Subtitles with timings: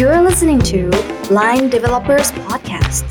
[0.00, 0.80] You're listening to
[1.38, 3.06] Line Developers Podcast.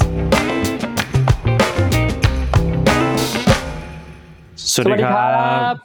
[4.74, 5.76] สวัสดีครับ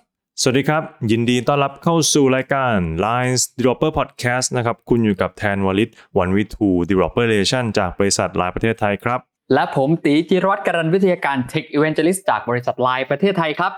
[0.42, 2.76] สวัสดีครับ ยินดีต้อนรับเข้าสู่รายการ
[3.06, 9.20] Lines Developer Podcast นะครับ คุณอยู่กับแทนวลิตวันวิทู Developer Relation จากบริษัทไลน์ประเทศไทยครับ
[9.54, 13.72] และผมตีจิรวัตรการันวิทยาการ Tech Evangelist จากบริษัทไลน์ประเทศไทยครับ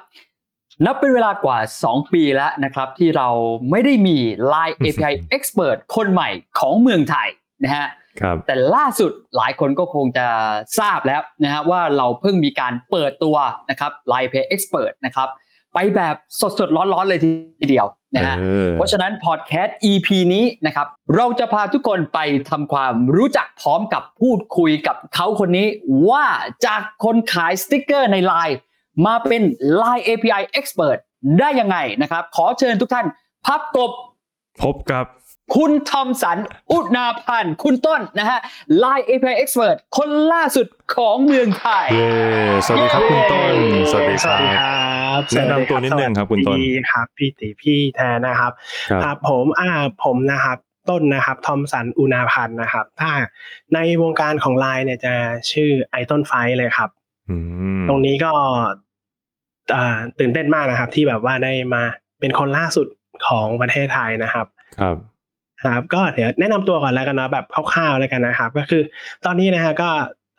[0.85, 3.29] นับเป็นเวลากว่า 2 ปีแล้วนะครับ ที่เรา
[3.71, 4.17] ไม่ได้มี
[4.53, 7.29] Line API Expert คนใหม่ของเมืองไทย
[7.65, 7.89] นะฮะ
[8.21, 10.27] ครับแต่ล่าสุดหลายคนก็คงจะ
[10.79, 13.37] ทราบแล้วนะฮะว่าเราเพิ่งมีการเปิดตัว
[13.71, 15.29] นะครับ Line API Expert นะครับ
[15.75, 16.17] ไปแบบ
[16.59, 22.19] สดๆ ร้อนๆ เลยทีเดียวนะฮะเออเพราะฉะนั้นพอดแคสต์ EP นี้นะครับ เราจะพาทุกคนไป
[22.51, 25.67] ทำความรู้จักพร้อมกับพูดคุยกับเขาคนนี้
[26.11, 26.27] ว่า
[26.67, 28.57] จากคนขายสติกเกอร์ใน Line
[29.07, 29.43] มาเป็น
[29.81, 30.99] Line API Expert
[31.39, 33.07] ได้ยังไงนะครับ ขอเชิญทุกท่าน
[33.47, 33.93] พับกบ
[34.63, 35.05] พบกับ
[35.57, 36.39] คุณทอมสัน
[36.73, 38.39] อุนาพันธ์ คุณต้นนะฮะ
[38.83, 42.11] Line API Expert คนล่าสุดของเมืองไทย เย้
[42.67, 43.55] สวัสดีครับคุณต้น
[43.91, 48.53] สวัสดีสควัรัสดีบครับแนะนำตัวนิดนึงครับคุณต้น สวัสดีครับพี่ติพี่แทนนะครับ
[48.91, 49.71] ครับครับผมอ่า
[50.05, 50.59] ผมนะครับ
[50.91, 53.11] ต้นนะครับทอมสันอุณาพันธ์นะครับ ถ้า
[53.75, 55.15] ในวงการของไลน์เนี่ยจะ
[55.53, 57.00] ชื่อไอต้นไฟเลยครับอืม
[57.89, 58.33] ตรงนี้ก็
[59.75, 61.83] อ่าตื่นเต้นมากนะครับ ที่แบบว่าได้มา
[62.21, 62.87] เป็นคนล่าสุด
[63.27, 64.47] ของประเทศไทยนะครับ
[64.81, 64.97] ครับ
[65.65, 68.83] ครับก็เดี๋ยวแนะนำตัวก่อนแล้วกันเนาะแบบคร่าวๆแล้วกันนะครับ ก็คือ
[69.25, 69.91] ตอนนี้นะฮะก็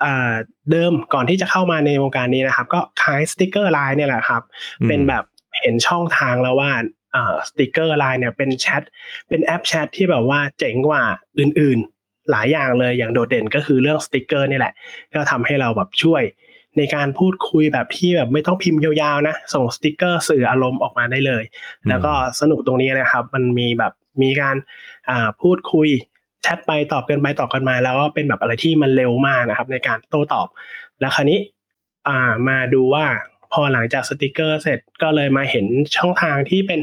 [0.03, 0.33] อ่า
[0.71, 4.41] เดิมก่อนที่จะเข้ามาในวงการนี้นะครับ ก็ขายสติกเกอร์ไลน์เนี่ยแหละครับ
[4.81, 5.23] อืมเป็นแบบ
[5.59, 6.71] เห็นช่องทางแล้วว่า
[7.15, 8.83] อ่าสติกเกอร์ไลน์เนี่ยเป็นแชท
[9.29, 11.03] เป็นแอปแชทที่แบบว่าเจ๋งกว่า
[11.39, 14.73] อื่นๆ หลายอย่างเลยอย่างโดดเด่นก็คือเรื่องสติกเกอร์นี่แหละ
[15.13, 16.23] ก็ทำให้เราแบบช่วย
[16.77, 21.43] ในการพูดคุยแบบที่แบบไม่ต้องพิมพ์ยาวๆนะ ส่งสติกเกอร์สื่ออารมณ์ออกมาได้เลย
[21.89, 24.55] แล้วก็สนุกตรงนี้นะครับ มันมีแบบมีการ
[25.09, 25.87] อ่าพูดคุย
[26.41, 30.47] แชทไปตอบกันไปตอบกันมา แล้วก็เป็นแบบอะไรที่มันเร็วมากนะครับ ในการโต้ตอบ
[30.99, 31.39] แล้วคราวนี้
[32.07, 33.05] อ่ามาดูว่า
[33.53, 35.65] พอหลังจากสติกเกอร์เสร็จก็เลยมาเห็น
[35.97, 36.79] ช่องทางที่เป็น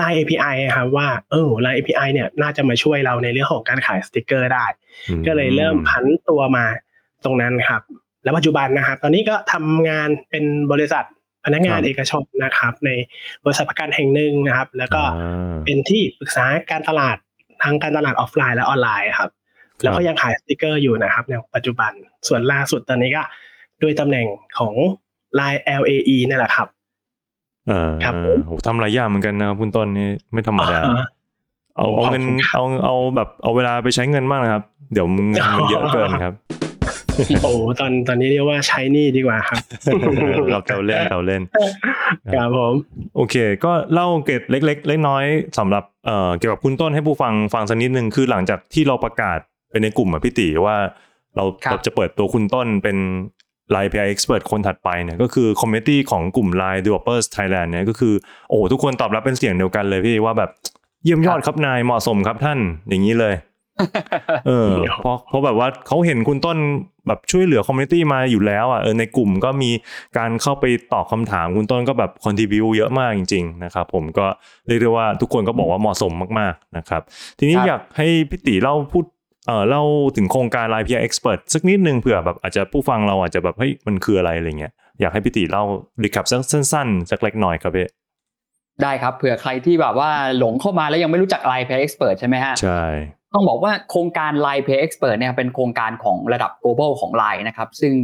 [0.00, 4.64] Line API นะครับว่าเออ Line API เนี่ยน่าจะมาช่วยเราในเรื่องของการขายสติกเกอร์ได้
[5.08, 6.64] อืมก็เลยเริ่มผันตัวมา
[7.24, 7.82] ตรงนั้นครับ
[8.22, 11.04] แล้วปัจจุบันนะครับ ตอนนี้ก็ทำงานเป็นบริษัท
[11.44, 12.90] พนักงานครับเอกชนนะครับ ใน
[13.44, 17.16] บริษัทประกันแห่งหนึ่งนะครับ แล้วก็อ่าเป็นที่ปรึกษาการตลาด
[17.62, 19.30] ทั้งการตลาดออฟไลน์และออนไลน์ครับ
[19.82, 21.92] แล้วก็ยังขายสติกเกอร์อยู่นะครับในปัจจุบัน
[22.28, 23.22] ส่วนล่าสุดตอนนี้ก็
[23.82, 24.26] ด้วยตำแหน่ง
[24.58, 24.74] ของ
[25.38, 26.68] Line LAE นี่แหละครับ
[27.68, 31.04] เออครับผมโหทำหลายอย่างเหมือนกันนะครับคุณต้นนี่ไม่ธรรมดาอ่า
[31.76, 34.62] เอาเอาเงินขอบคุณครับเอาเอาแบบเอาเวลาไปใช้เงินบ้างนะครับ
[34.92, 36.34] เดี๋ยวมึงมันเยอะเกินครับ
[37.42, 39.58] โอ้ตอนตอนนี้เรียกว่าใช้หนี่ดีกว่าครับ
[40.50, 41.42] เราเตาเล่นเตาเล่น
[42.34, 42.74] ครับผม
[43.16, 49.38] โอเค ก็เล่าเกร็ดเล็กๆเล็กน้อยๆสำหรับเอ่อเกี่ยวกับคุณต้นให้ผู้ฟังฟังสักนิดนึงคือหลังจากที่เราประกาศ
[49.70, 50.76] ไปในกลุ่มอะพี่ติว่า
[51.36, 52.96] เราครับเราจะเปิดตัวคุณต้นเป็น
[53.74, 58.14] Line API Expert คนถัดไปเนี่ยก็คือ committee ของกลุ่ม Line Developers Thailand เนี่ยก็คือ
[58.48, 60.50] โอ้โหทุกคนตอบรับเป็นเสียงเดียวกันเลยพี่ว่าแบบ
[61.04, 62.58] เยี่ยมยอดครับนายเหมาะสมครับท่าน
[62.88, 63.34] อย่างนี้เลย
[64.46, 64.72] เออ
[65.02, 66.56] เพราะเพราะแบบว่าเขาเห็นคุณต้น
[67.06, 69.70] แบบช่วยเหลือ community มาอยู่แล้วอะเออในกลุ่มก็มี
[70.18, 74.26] การเข้าไปตอบคำถามคุณต้นก็แบบ contribute เยอะมากจริง ๆ นะครับ ผมก็
[74.66, 77.02] เรียกได้ว่าทุกคนก็บอกว่าเหมาะสมมากๆนะครับ
[77.38, 79.04] ทีนี้ครับอยากให้พี่ติเล่าพูด
[79.46, 79.82] เออเล่า
[80.16, 85.64] ถึงโครงการ Line PR Expert สักนิดนึงเผื่อแบบอาจจะผู้ฟังเราอาจจะแบบเฮ้ยมันคืออะไรอะไรเงี้ยอยากให้พี่ติเล่า
[86.02, 87.88] รีแคปสั้นๆสักเล็กหน่อยครับพี่
[88.82, 92.82] ได้ครับเผื่อใครที่แบบว่าหลงเข้ามาแล้วยังไม่รู้จัก Line Pay Expert ใช่ไหมฮะใช่
[93.34, 97.94] ต้องบอกว่าโครงการ Line Pay Expert เนี่ยเป็นโครงการของระดับ global ของ Line นะครับ ซึ่ง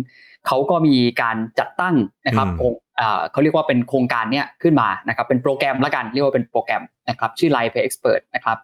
[0.47, 1.95] เขาก็มีการจัดตั้ง
[2.27, 8.59] นะครับอืมโครงอ่าเขาเรียกว่าเป็นโครงการเนี้ยขึ้นมานะครับเป็นโปรแกรมละกันเรียกว่าเป็นโปรแกรมนะครับชื่อ Line Pay Expert นะครับ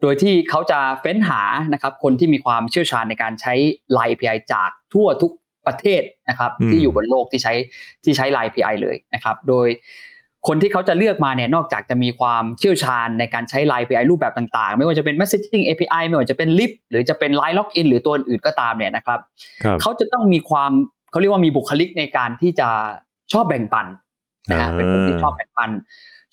[0.00, 1.42] โดยที่เขาจะเฟ้นหา
[1.72, 3.54] นะครับคนที่มีความเชี่ยวชาญในการใช้
[3.96, 5.32] Line API จากทั่วทุก
[5.66, 7.54] ประเทศนะครับอืมที่อยู่บนโลกที่ใช้
[8.04, 9.68] ที่ใช้ Line API เลยนะครับ โดย
[10.48, 19.18] คนที่เขาจะเลือกมาเนี่ยนอกจากจะมีความเชี่ยวชาญในการใช้ Line API รูปแบบต่างๆ ไม่ว่าจะเป็น Messaging API ไม่ว่าจะเป็น Lip หรือจะเป็น Line Login หรือตัวอื่นๆก็ตามเนี่ยนะครับ
[19.64, 20.70] ครับเขาจะต้องมีความ
[21.10, 22.68] เขาเรียกว่ามีบุคลิกในการที่จะ
[23.32, 23.86] ชอบแบ่งปัน
[24.50, 25.70] นะฮะอ่าเป็นคนที่ชอบแบ่งปัน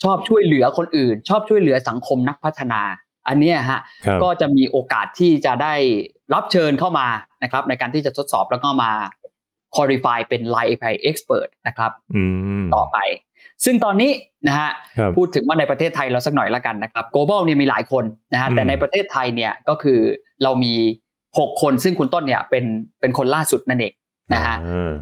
[0.03, 2.81] ชอบช่วยเหลือคนอื่น ชอบช่วยเหลือสังคมนักพัฒนา
[3.27, 5.73] อันเนี้ยฮะครับก็จะมีโอกาสที่จะได้
[6.33, 7.07] รับเชิญเข้ามา
[7.44, 8.91] นะครับ ในการที่จะทดสอบแล้วก็มา
[9.75, 12.23] qualify เป็น Line API Expert นะครับอื
[12.61, 12.97] มต่อไป
[13.66, 14.12] ซึ่งตอนนี้
[14.48, 18.04] นะฮะครับพูดถึงว่าในประเทศไทยเราสักหน่อยละกันนะครับ global เนี่ยมีหลายคน
[18.34, 20.00] นะฮะอืมแต่ในประเทศไทยเนี่ยก็คือ
[20.44, 20.74] เรามี
[21.18, 22.66] 6 คนซึ่งคุณต้นเนี่ยเป็น
[23.00, 23.94] เป็นคนล่าสุดนั่นเอง
[24.34, 24.94] นะฮะอ่า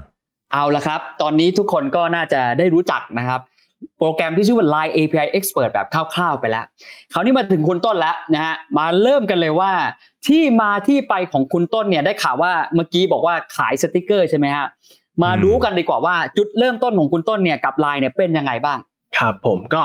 [0.53, 3.41] เอาละครับ ตอนนี้ทุกคนก็น่าจะได้รู้จักนะครับ
[3.97, 6.65] โปรแกรมที่ชื่อว่า Line API Expert แบบคร่าวๆไปแล้ว
[7.13, 9.71] คราวนี้มาถึงคุณต้นแล้วนะฮะมาเริ่มกันเลยว่า
[10.27, 14.67] ที่มาที่ไปของคุณต้นเนี่ยได้ข่าวว่าเมื่อกี้บอกว่าขายสติกเกอร์ใช่ไหมฮะ
[15.23, 18.79] มาดูกันดีกว่าว่าจุดเริ่มต้นของคุณต้นเนี่ยกับ Line เนี่ยเป็นยังไงบ้าง
[19.19, 19.83] ครับผมก็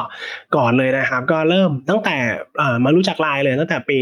[0.56, 2.16] ก่อนเลยนะครับก็เริ่มตั้งแต่
[2.58, 3.98] เอ่อมารู้จักไลน์เลยตั้งแต่ปี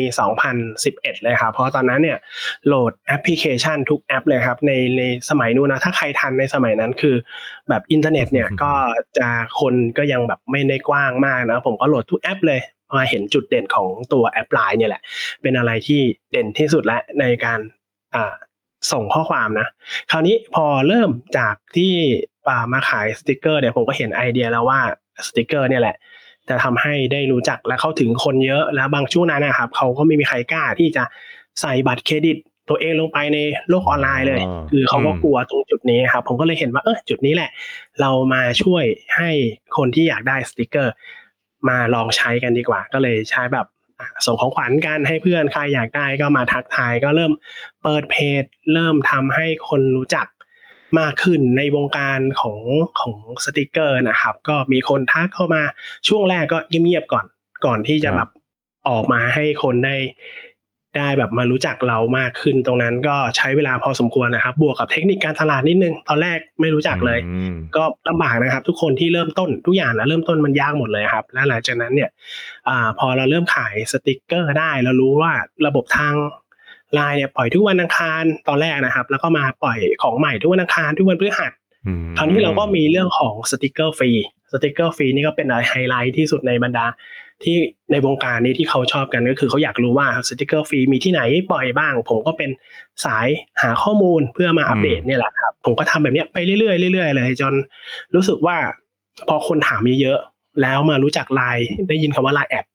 [0.60, 2.18] 2011 เลยครับเพราะตอนนั้นเนี่ย
[2.66, 7.16] โหลดแอปพลิเคชันทุกแอปเลยครับในในสมัยนู้นนะถ้าใครทันในสมัยนั้นคือ
[7.68, 8.72] แบบอินเทอร์เน็ตเนี่ยก็
[9.18, 9.28] จะ
[9.60, 12.60] คนก็ยังแบบไม่ได้กว้างมากนะผมก็โหลดทุกแอปเลย
[12.96, 15.02] มาเห็นจุดเด่นของตัวแอปไลน์เนี่ยแหละ
[15.42, 16.00] เป็นอะไรที่
[16.30, 17.60] เด่นที่สุดและในการ
[18.14, 18.34] อ่า
[18.92, 19.66] ส่งข้อความนะ
[20.10, 21.92] คราวนี้พอเริ่มจากที่
[22.48, 24.80] อ่ามาขายสติกเกอร์เนี่ยผมก็เห็นไอเดียแล้วว่า
[25.26, 25.96] สติกเกอร์เนี่ยแหละ
[26.48, 31.04] จะทำให้ได้รู้จักและเข้าถึงคนเยอะ แล้วบางช่วงนั้นนะครับเขาก็ไม่มีใครกล้าที่จะ
[31.60, 32.36] ใส่บัตรเครดิต
[32.68, 33.38] ตัวเองลงไปใน
[33.68, 37.50] โลกออนไลน์เลยอ่าคือเขาก็อืมกลัวตรงจุดนี้ครับ ผมก็เลยเห็นว่าเออจุดนี้แหละ
[38.00, 38.84] เรามาช่วย
[39.16, 39.30] ให้
[39.76, 40.94] คนที่อยากได้สติกเกอร์
[41.68, 43.75] มาลองใช้กันดีกว่า ก็เลยใช้แบบอะ
[44.26, 47.32] ส่งของขวัญกันให้เพื่อนใครอยากได้ก็มาทักทายก็เริ่ม
[47.82, 50.26] เปิดเพจ เริ่มทำให้คนรู้จัก
[50.98, 52.60] มากขึ้นในวงการของ
[53.00, 55.62] ของสติกเกอร์นะครับ ก็มีคนทักเข้ามา
[56.08, 57.26] ช่วงแรกก็เงียบๆก่อน
[57.66, 58.28] ก่อนที่จะแบบ
[58.88, 59.96] ออกมาให้คนได้
[60.98, 72.10] ได้แบบมารู้จักเรามากขึ้น ตรงนั้นก็ใช้เวลาพอสมควรนะครับ บวกกับเทคนิคการตลาดนิดนึง ตอนแรกไม่รู้จักเลยอืมก็ลำบากนะครับ ทุกคนที่เริ่มต้นทุกอย่างนะเริ่มต้นมันยากหมดเลยครับ แล้วหลังจากนั้นเนี่ย
[72.68, 75.32] อ่าพอเราเริ่มขายสติกเกอร์ได้เรารู้ว่า
[75.66, 76.14] ระบบทาง
[76.94, 81.52] ไลน์เนี่ยปล่อยทุกวันอังคารตอนแรกนะครับ แล้วก็มาปล่อยของใหม่ทุกวันอังคารทุกวันพฤหัส
[81.86, 84.10] อืมคราวนี้เราก็มีเรื่องของสติกเกอร์ฟรี
[84.52, 86.86] สติกเกอร์ฟรีนี่ก็เป็นอะไรไฮไลท์ที่สุดในบรรดา
[87.44, 87.56] ที่
[87.92, 92.50] ในวงการนี้ที่เขาชอบกันก็คือเขาอยากรู้ว่าสติกเกอร์ฟรีมีที่ไหนปล่อยบ้าง ผมก็เป็น
[93.04, 93.28] สาย
[93.62, 97.54] หาข้อมูลเพื่อมาอัปเดตเนี่ยแหละครับ ผมก็ทำแบบเนี้ยไปเรื่อยๆเรื่อยๆเลยจน
[98.14, 98.56] รู้สึกว่า
[99.28, 102.66] พอคนถามเยอะๆแล้วมารู้จักไลน์ได้ยินคำว่าไลน์แอด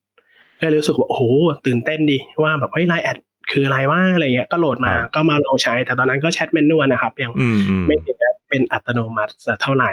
[0.62, 1.24] ก็เลยรู้สึกว่าโอ้โห
[1.66, 3.18] ตื่นเต้นดีว่าแบบเฮ้ยไลน์แอด
[3.52, 9.92] คืออะไรว่าอะไรเงี้ยก็โหลดมาก็มาลองใช้ แต่ตอนนั้นก็แชท manual นะครับยังอืมอืมไม่เป็นแบบเป็นอัตโนมัติสักเท่าไหร่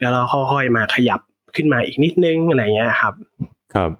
[0.00, 1.20] แล้วเราค่อยๆมาขยับ
[1.56, 3.14] ขึ้นมาอีกนิดนึงอะไรเงี้ยครับ
[3.74, 3.90] ครับ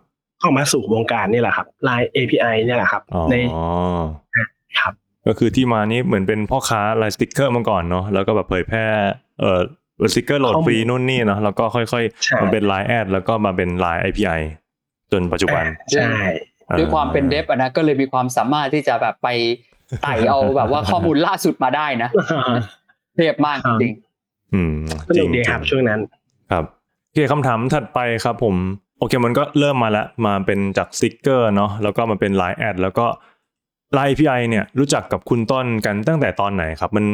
[0.41, 3.35] เข้ามาสู่วงการนี่แหละครับ Line API เนี่ยแหละครับอ๋อใน
[4.81, 4.93] ครับ
[5.27, 8.85] ก็คือที่มานี้เหมือนเป็นพ่อค้าไลน์สติกเกอร์มาก่อนเนาะแล้วก็แบบเผยแพร่
[9.41, 9.61] เอ่อ
[10.13, 14.41] สติกเกอร์โหลดฟรีนู่นนี่เนาะแล้วก็ค่อยใช่ๆมาเป็นไลน์แอดแล้วก็มาเป็นไลน์ API
[15.13, 16.13] จนปัจจุบันใช่
[16.79, 19.29] ด้วยความเป็น dev อะนะก็เลยมีความสามารถที่จะแบบไป
[20.03, 22.11] ไต่เอาแบบว่าข้อมูลล่าสุดมาได้นะ
[23.17, 23.93] เทพมากจริง
[24.55, 24.77] อืม
[25.09, 26.01] สนุกดีครับจงๆช่วงนั้น
[26.51, 26.65] ครับ
[27.05, 28.55] โอเคคำถามถัดไปครับผม
[29.03, 33.07] โอเคมันก็เริ่มมาแล้วมาเป็นจากสติกเกอร์เนาะแล้วก็มาเป็นไลน์แอดแล้วก็
[33.95, 37.05] ไลน์ API เนี่ยรู้จักกับคุณต้นกันตั้งแต่ตอนไหนครับ มัน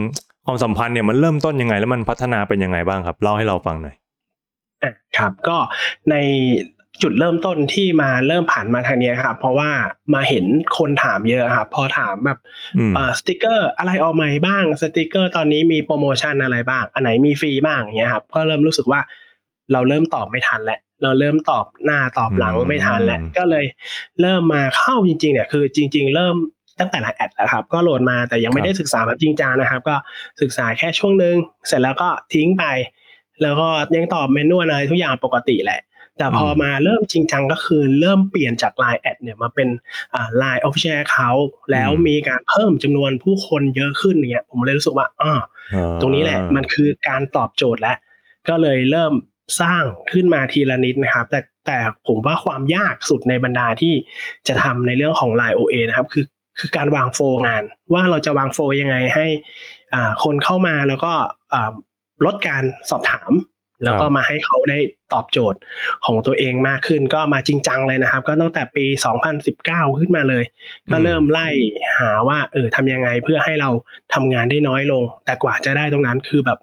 [0.46, 3.94] ความสัมพันธ์เนี่ยมันเริ่มต้นยังไง แล้วมันพัฒนาเป็นยังไงบ้างครับเล่าให้เราฟังหน่อย
[4.82, 5.56] อะครับก็
[6.11, 6.17] ใน
[7.02, 9.70] จุดเริ่มต้นที่มาเริ่มผ่านมาทางเนี้ยครับเพราะว่า
[10.14, 10.44] มาเห็น
[10.79, 12.38] คนถามเยอะครับพอถามแบบ
[12.79, 19.00] อืมเอ่อสติกเกอร์อะไรออกใหม่บ้างสติกเกอร์ตอนนี้มีโปรโมชั่นอะไรบ้าง อันไหนมีฟรีบ้างอย่างเงี้ยครับก็เริ่มรู้สึกว่า
[19.73, 23.66] เราเริ่มตอบไม่ทันแล้ว เราเริ่มตอบหน้าตอบหลังไม่ทันแล้วก็เลย
[24.20, 26.36] เริ่มมาเข้าจริง ๆเนี่ยคือจริง ๆ เริ่ม
[26.80, 29.96] ตั้งแต่ละแอดแล้วครับ ก็โหลดมาแต่ยังไม่ได้ศึกษาแบบจริงจังนะครับ ก็
[30.40, 31.34] ศึกษาแค่ช่วงหนึ่ง
[31.66, 32.64] เสร็จแล้วก็ทิ้งไป
[33.42, 35.80] แล้วก็ยังตอบเมนูอะไรทุกอย่างปกติแหละ
[36.18, 39.68] แต่พอมาเริ่มจริงจังก็คือเริ่มเปลี่ยนจาก Line แอดเนี่ยมาเป็น
[40.14, 45.32] อ่า Line Official Account แล้วมีการเพิ่มจำนวนผู้คนเยอะขึ้นเนี่ยผมเลยรู้สึกว่าอ่า
[45.74, 47.96] อ่าตรงนี้แหละมันคือการตอบโจทย์แล้ว
[48.48, 49.12] ก็เลยเริ่ม
[49.60, 53.94] สร้างขึ้นมาทีละนิดนะครับ แต่แต่ผมว่าความยากสุดในบรรดาที่
[54.48, 56.24] จะทำในเรื่องของ Line OA นะครับ คือ
[56.58, 57.62] คือการวางโฟล์งาน
[57.93, 59.26] ว่าเราจะวางโฟล์ยังไงให้
[59.94, 61.12] อ่าคนเข้ามาแล้วก็
[61.52, 61.72] อ่า
[62.24, 63.32] ลดการสอบถาม
[63.84, 64.78] แล้วก็มาให้เขาได้
[65.12, 65.58] ตอบโจทย์
[66.06, 68.84] ของตัวเองมากขึ้น ก็มาจริงจังเลยนะครับ ก็ตั้งแต่ปี
[69.43, 70.44] 2019 ขึ้นมาเลย
[70.90, 71.48] ก็เริ่มไล่
[71.98, 73.70] หาว่าเออทำยังไงเพื่อให้เรา
[74.14, 76.58] ทำงานได้น้อยลง แต่กว่าจะได้ตรงนั้นคือแบบ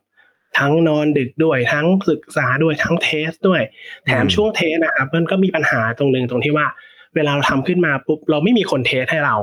[0.58, 3.62] ทั้งนอนดึกด้วยทั้งศึกษาด้วยทั้ง test ด้วย
[4.06, 6.68] แถมช่วง test นะครับมันก็มีปัญหาตรงหนึ่งตรงที่ว่า
[7.16, 9.36] เวลาเราทำขึ้นมาปุ๊บเราไม่มีคน test ให้เรา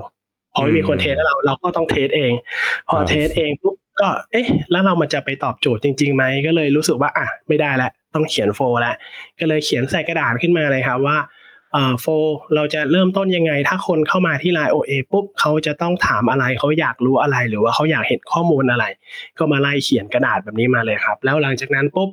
[0.54, 2.32] พอไม่มีคน test ให้เราเราก็ต้อง test เอง
[2.88, 8.94] พอ test เองปุ๊บก็เอ๊ะ แล้วเรามันจะไปตอบโจทย์จริงๆไหมก็เลยรู้สึกว่าอะไม่ได้แล้วต้องเขียน flow แล้ว
[9.40, 11.41] ก็เลยเขียนใส่กระดาษขึ้นมาเลยครับว่าเอ่อ
[12.00, 12.06] flow
[12.54, 18.84] เราจะเริ่มต้นยังไง ถ้าคนเข้ามาที่ Line OA ปุ๊บเขาจะต้องถามอะไรเขาอยากรู้อะไร หรือว่าเขาอยากเห็นข้อมูลอะไร
[19.38, 22.10] ก็มาไล่เขียนกระดาษแบบนี้มาเลยครับ แล้วหลังจากนั้นปุ๊บ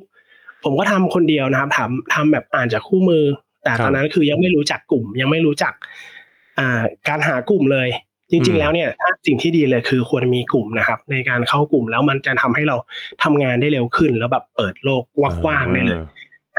[0.64, 3.24] ผมก็ทำคนเดียวนะครับทำทำแบบอ่านจากคู่มือ
[3.64, 5.72] แต่ตอนนั้นคือยังไม่รู้จักกลุ่ม ยังไม่รู้จัก
[6.58, 7.88] อ่าการหากลุ่มเลย
[8.30, 12.76] จริง ๆ แล้วเนี่ยถ้าสิ่งที่ดีเลยคือควรมีกลุ่มนะครับ ในการเข้ากลุ่มแล้วมันจะทำให้เรา
[13.22, 16.00] ทำงานได้เร็วขึ้น แล้วแบบเปิดโลกกว้างๆได้เลย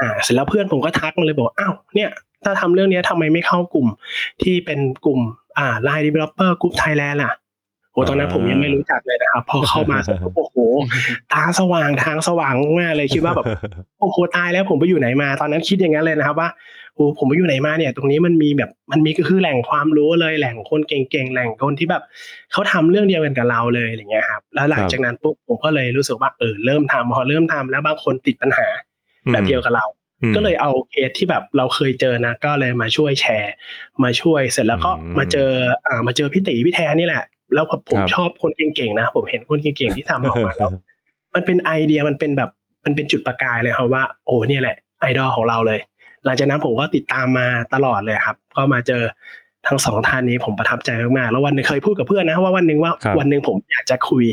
[0.00, 2.10] อ่า เสร็จแล้วเพื่อนผมก็ทักมาเลยบอกว่าอ้าวเนี่ย
[2.44, 3.86] ถ้าทำเรื่องเนี้ยทำไมไม่เข้ากลุ่ม
[4.42, 5.20] ที่เป็นกลุ่ม
[5.58, 7.32] อ่า Line Developer Group Thailand ล่ะ
[7.92, 10.56] โอ้ตอนนั้นผมยังไม่รู้จักเลยนะครับพอเข้ามาเสร็จปุ๊บโอ้โห
[11.32, 13.46] ตาสว่างทางสว่างมากเลยคิดว่าแบบ
[14.00, 16.48] โอ้โหตายแล้วผมไปอยู่ไหนมา ตอนนั้นคิดอย่างนั้นเลยนะครับว่า
[16.94, 22.02] โอ้ผมไปอยู่ไหนมาเนี่ย ตรงนี้มันมีแบบมันมีก็คือแหล่งความรู้เลยแหล่งคนเก่งๆแหล่งคนที่แบบ
[22.52, 28.68] เขาทำเรื่องเดียวกันกับเราเลยอะไรเงี้ยครับแล้วหลังจากนั้นปุ๊บผมก็เลยรู้สึกว่าเออเริ่มทำพอเริ่มทำแล้วบางคนติดปัญหา
[29.32, 30.01] แบบเดียวกับเราอืม
[30.36, 33.52] ก็เลยเอาเคสที่แบบเราเคยเจอนะ ก็เลยมาช่วยแชร์
[34.04, 35.50] มาช่วยเสร็จแล้วก็อืมมาเจอ
[35.86, 37.24] อ่ามาเจอพี่ตีพี่แทนนี่แหละ
[37.54, 40.70] แล้วผมครับชอบคนเก่งๆนะ ผมเห็นคนเก่งๆที่ทำออกมาแล้ว
[41.34, 42.50] มันเป็นไอเดียมันเป็นแบบ
[42.84, 45.80] มันเป็นจุดประกายเลยครับว่าโอ้เนี่ยแหละไอดอลของเราเลย
[46.24, 49.02] หลังจากนั้นผมก็ติดตามมาตลอดเลยครับ ก็มาเจอ
[49.68, 54.24] ทั้งสองท่านนี้ผมประทับใจมากๆแล้ววันหนึงเคยพูดกับเพื่อนนะว่าวันหนึ่งว่าครับวันหนึ่งผมอยากจะคุย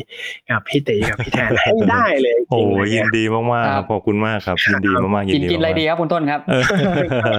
[0.50, 6.54] กับพี่ตีกับพี่แทนให้ได้เลยจโอ้ริงๆเลยยินอะดีมากๆคครัรับบขอบคุณมากครับยินดีมากๆยิกินนดีกินอะไรมากๆดีครับคุณต้นครับเอ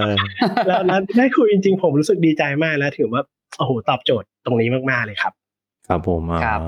[0.09, 0.13] อ
[0.67, 3.21] แล้วแล้วได้คุยจริง ๆ ผมรู้สึกดีใจมากแล้วถือว่า
[3.57, 5.33] โอ้โหตอบโจทย์ตรงนี้มากๆเลยครับ
[5.87, 6.59] ครับผมอ่าครับ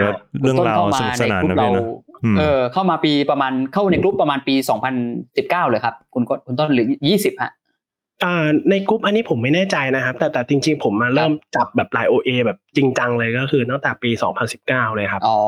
[0.00, 0.08] ก็
[0.42, 1.84] เรื่องราวคุณสต้นุกเข้สนานใกนะลุ่มพี่เรานะ
[2.24, 4.54] อืมเออเข้ามาปีประมาณเข้าในกลุ่มประมาณปี
[5.12, 7.52] 2019 เลยครับ คุณก็คุณต้นหรือ 20ฮะ
[8.24, 14.10] อ่าในกลุ่มอันนี้ผมไม่แน่ใจนะครับ แต่แต่จริง ๆ ผมมาเริ่มจับแบบไลน์โอเอแบบจริงจังเลยก็คือตั้งแต่ปี
[14.52, 15.38] 2019 เลยครับ อ๋อ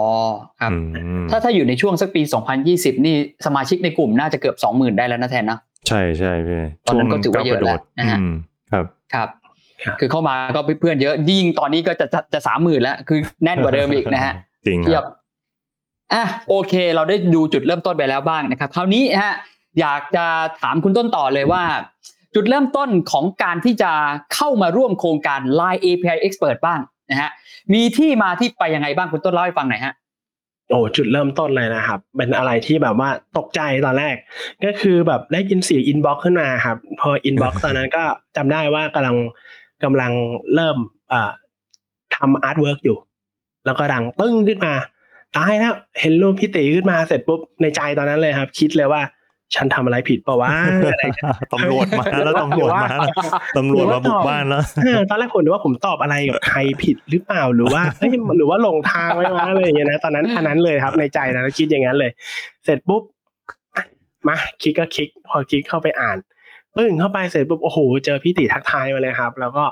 [0.61, 2.23] ครับอืมถ้าถ้าอยู่ในช่วงสักปี
[2.65, 3.17] 2020 นี่
[3.47, 8.35] สมาชิกในกลุ่มน่าจะเกือบ 20,000 ได้แล้วนะแทนนะ ใช่ใช่พี่ตอนนั้นก็ถือว่าเยอะแล้วนะฮะอืม
[8.73, 9.29] ครับครับ
[9.85, 14.35] ครับ คือเข้ามาก็เพื่อนๆเยอะยิ่งตอนนี้ก็จะจะจะสามหมื่นแล้ว คือแน่นกว่าเดิมอีกนะฮะ
[14.67, 15.07] จริงคเทียรับบ
[16.15, 19.35] อะโอเค เราได้ดูจุดเริ่มต้นไปแล้วบ้างนะครับ คราวนี้ฮะ
[19.81, 20.27] อยากจะ
[20.61, 21.63] ถามคุณต้นต่อเลยว่า
[22.35, 23.91] จุดเริ่มต้นของการที่จะ
[24.35, 27.31] เข้ามาร่วมโครงการ Line API Expert บ้างนะฮะ
[27.75, 29.95] มีที่มาที่ไปยังไงบ้างคุณต้นเล่าให้ฟังหน่อยฮะ
[30.71, 34.17] โอ้จุดเริ่มต้นเลยนะครับ เป็นอะไรที่แบบว่าตกใจตอนแรก
[34.65, 38.05] ก็คือแบบได้ยินเสียง inbox ขึ้นมาครับ พอ inbox ตอนนั้นก็
[38.37, 39.17] จำได้ว่ากำลัง
[39.85, 40.13] กำลัง
[40.55, 40.77] เริ่ม
[41.13, 41.31] อ่า
[42.17, 42.99] ทำ artwork อยู่
[43.67, 44.75] แล้วก็ดังปึ้งขึ้นมา
[45.37, 49.03] ตายแล้วเห็นรูปพี่ติขึ้นมาเสร็จปุ๊บในใจตอนนั้นเลยครับ คิดเลยว่า
[49.55, 53.11] ฉันทำอะไรผิดเปล่าวะอะไรอย่างเงี้ยตำรวจมาแล้วตำรวจมาแล้ว
[53.57, 62.11] ตำรวจมาบุกบ้านแล้วเออตอนแรกผมนึกว่าผมตอบอะไรกับใครผิดหรือเปล่าหรือว่าเอ้ยหรือว่าหลงทางไว้วะอะไรอย่างเงี้ยนะตอนนั้นอันนั้นเลยครับ ในใจนะแล้วคิดอย่างนั้นเลย
[62.65, 63.03] เสร็จปุ๊บ
[63.77, 63.85] อะ
[64.29, 66.19] มาคลิกก็คลิก พอคลิกเข้าไปอ่าน
[66.77, 69.65] ปึ้งเข้าไปเสร็จปุ๊บโอ้โหเจอพี่ติทักทายมาเลยครับ แล้วก็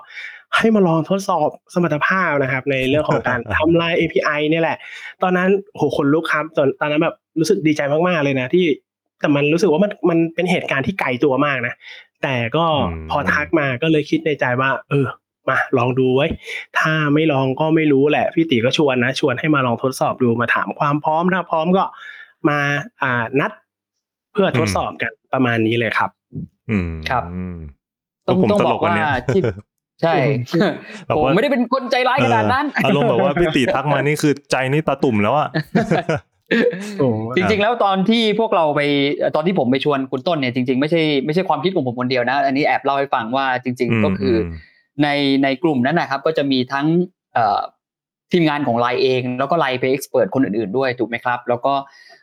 [0.56, 4.76] ให้มาลองทดสอบสมรรถภาพนะครับ ในเรื่องของการทำลาย API เนี่ยแหละ
[5.22, 8.66] ตอนนั้นโอ้โหคนลุกครับตอนตอนนั้นแบบรู้สึกดีใจมากๆเลยนะที่
[9.22, 11.74] แต่มันรู้สึกว่ามันมันเป็นเหตุการณ์ที่ไกลตัวมากนะ
[12.22, 15.06] แต่ก็อืมพอทักมาก็เลยคิดในใจว่า เออ
[15.48, 16.30] มาลองดูไว้ย
[16.78, 21.84] ถ้าไม่ลองก็ไม่รู้แหละ พี่ติก็ชวนนะ ชวนให้มาลองทดสอบดูมาถามความพร้อมถ้าพร้อมก็
[22.48, 22.58] มา
[23.02, 23.52] อ่านัด
[24.32, 26.10] เพื่อทดสอบกันประมาณนี้เลยครับ
[26.70, 27.56] อืมครับอืม
[28.26, 29.40] ต้องผมต้องตบลอกกวันว่าเนี้ยที่
[30.02, 30.14] ใช่
[31.06, 35.82] แบบผมว่าไม่ได้เป็นคนใจร้ายขนาดนั้นเอออารมณ์แบบว่าพี่ติทักมานี่คือใจนี่ตาตุ่มแล้วอะโอ้
[37.36, 38.80] จริงๆ แล้วตอนที่พวกเราไป
[39.36, 44.48] ตอนที่ผมไปชวนคุณต้นเนี่ยจริงๆไม่ใช่ไม่ใช่ความคิดของผมคนเดียวนะ อันนี้แอบเล่าให้ฟังว่าจริง ๆ ก็คืออ
[45.02, 45.08] ใน
[45.42, 46.86] ในกลุ่มนั้นนะครับ ก็จะมีทั้ง
[47.34, 47.60] เอ่อ
[48.32, 51.74] ทีมงานของไลน์เอง แล้วก็ไลน์เพย์เอ็กซ์เพรสคนอื่นๆด้วยถูกไหมครับ แล้วก็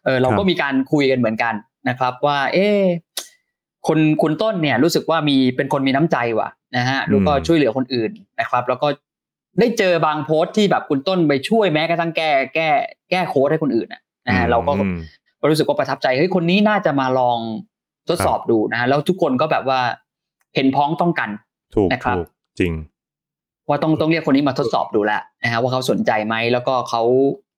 [0.06, 1.54] เออเราก็มีการคุยกันเหมือนกัน
[1.90, 2.82] นะครับ ว่า เอ๊ะ
[3.88, 8.88] คนคุณต้นเนี่ยรู้สึกว่ามีเป็นคนมีน้ำใจว่ะนะฮะแล้วก็ช่วยเหลือคนอื่นนะครับ แล้วก็
[9.60, 12.70] ได้เจอบางโพสต์ที่แบบคุณต้นไปช่วยแม้กระทั่งแก้แก้
[13.12, 14.98] แก้โค้ดให้คนอื่นนะ นะฮะเราก็อืม
[15.42, 17.40] ก็รู้สึกว่าประทับใจเฮ้ยคนนี้น่าจะมาลอง
[18.10, 19.80] ทดสอบดูนะฮะแล้วทุกคนก็แบบว่า
[20.56, 21.30] เห็นพ้องต้องกัน
[21.76, 22.28] ถูกนะครับถูก
[22.60, 22.74] จริง
[23.70, 27.02] ว่าต้องต้องเรียกคนนี้มาทดสอบดูแลวนะฮะว่าเขาสนใจไหมแล้วก็เขา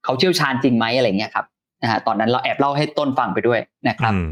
[0.04, 1.46] เขาเชี่ยวชาญจริงไหมอะไรเงี้ยครับ
[1.84, 4.30] นะฮะตอนนั้นเราแอบเล่าให้ต้นฟังไปด้วยนะครับอืม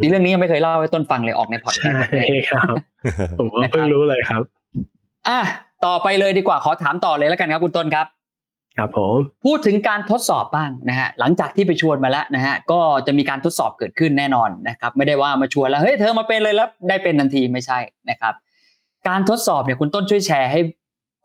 [0.00, 2.74] นี่เรื่องนี้ยังไม่เคยเล่าให้ต้นฟังเลยออกในพอดแคใช่สต์เลยครับ
[3.38, 4.42] ผมก็เพิ่งรู้เลยครับ
[5.28, 5.40] อะ
[5.86, 8.06] ต่อไปเลยดีกว่าขอถามต่อเลยแล้วกันครับคุณต้นครับ
[8.78, 9.16] ครับผม
[9.46, 17.78] พูดถึงการทดสอบบ้างนะฮะหลังจากที่ไปชวนมาแล้วนะฮะก็จะมีการทดสอบเกิดขึ้นแน่นอนนะครับไม่ได้ว่ามาชวนแล้วเฮ้ยเธอมาเป็นเลยแล้วได้เป็นทันทีไม่ใช่
[18.10, 18.34] นะครับ
[19.08, 20.60] การทดสอบเนี่ยคุณต้นช่วยแชร์ให้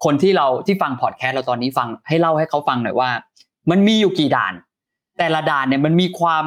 [0.03, 3.10] คนที่เราที่ฟังพอดแคสต์เราตอนนี้ฟังให้เล่าให้เขาฟังหน่อยว่า
[3.69, 4.53] มันมีอยู่กี่ด่าน
[5.19, 6.45] แต่ละด่านเนี่ยมันมีความ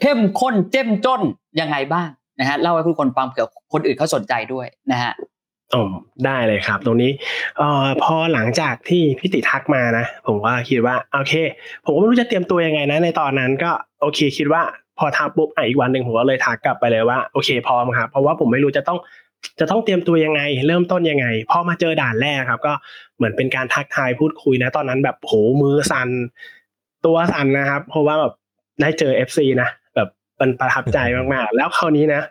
[0.00, 1.20] เข้มข้นเจ้มจน
[1.60, 2.08] ยังไงบ้าง
[2.40, 5.12] นะฮะเล่าให้ทุกคนฟังเผื่อคนอื่นเขาสนใจด้วยนะฮะ
[5.74, 5.92] อ๋อ
[6.26, 7.10] ได้เลยครับ ตรงนี้
[7.58, 11.34] เอ่อพอหลังจากที่พี่ติทักมานะ ผมก็คิดว่าโอเค
[11.84, 13.70] ผมก็ไม่รู้จะเตรียมตัวยังไงนะ ในตอนนั้นก็
[14.00, 14.62] โอเคคิดว่า
[14.98, 18.98] พอทักปุ๊บอะอีกวันหนึ่งผมก็เลยทักกลับไปเลยว่าโอเคพร้อมครับเพราะว่าผมไม่รู้จะต้อง
[19.60, 22.72] จะต้องเตรียมตัวยังไง เริ่มต้นยังไงพอมาเจอด่านแรกครับ ก็
[23.16, 26.08] เหมือนเป็นการทักทายพูดคุยนะ ตอนนั้นแบบโหมือสั่น
[27.06, 28.32] ตัวสั่นนะครับ เพราะว่าแบบ
[28.80, 29.85] ได้เจอ FC นะแบบ
[30.40, 32.22] มันประทับใจมากๆ แล้วคราวนี้นะ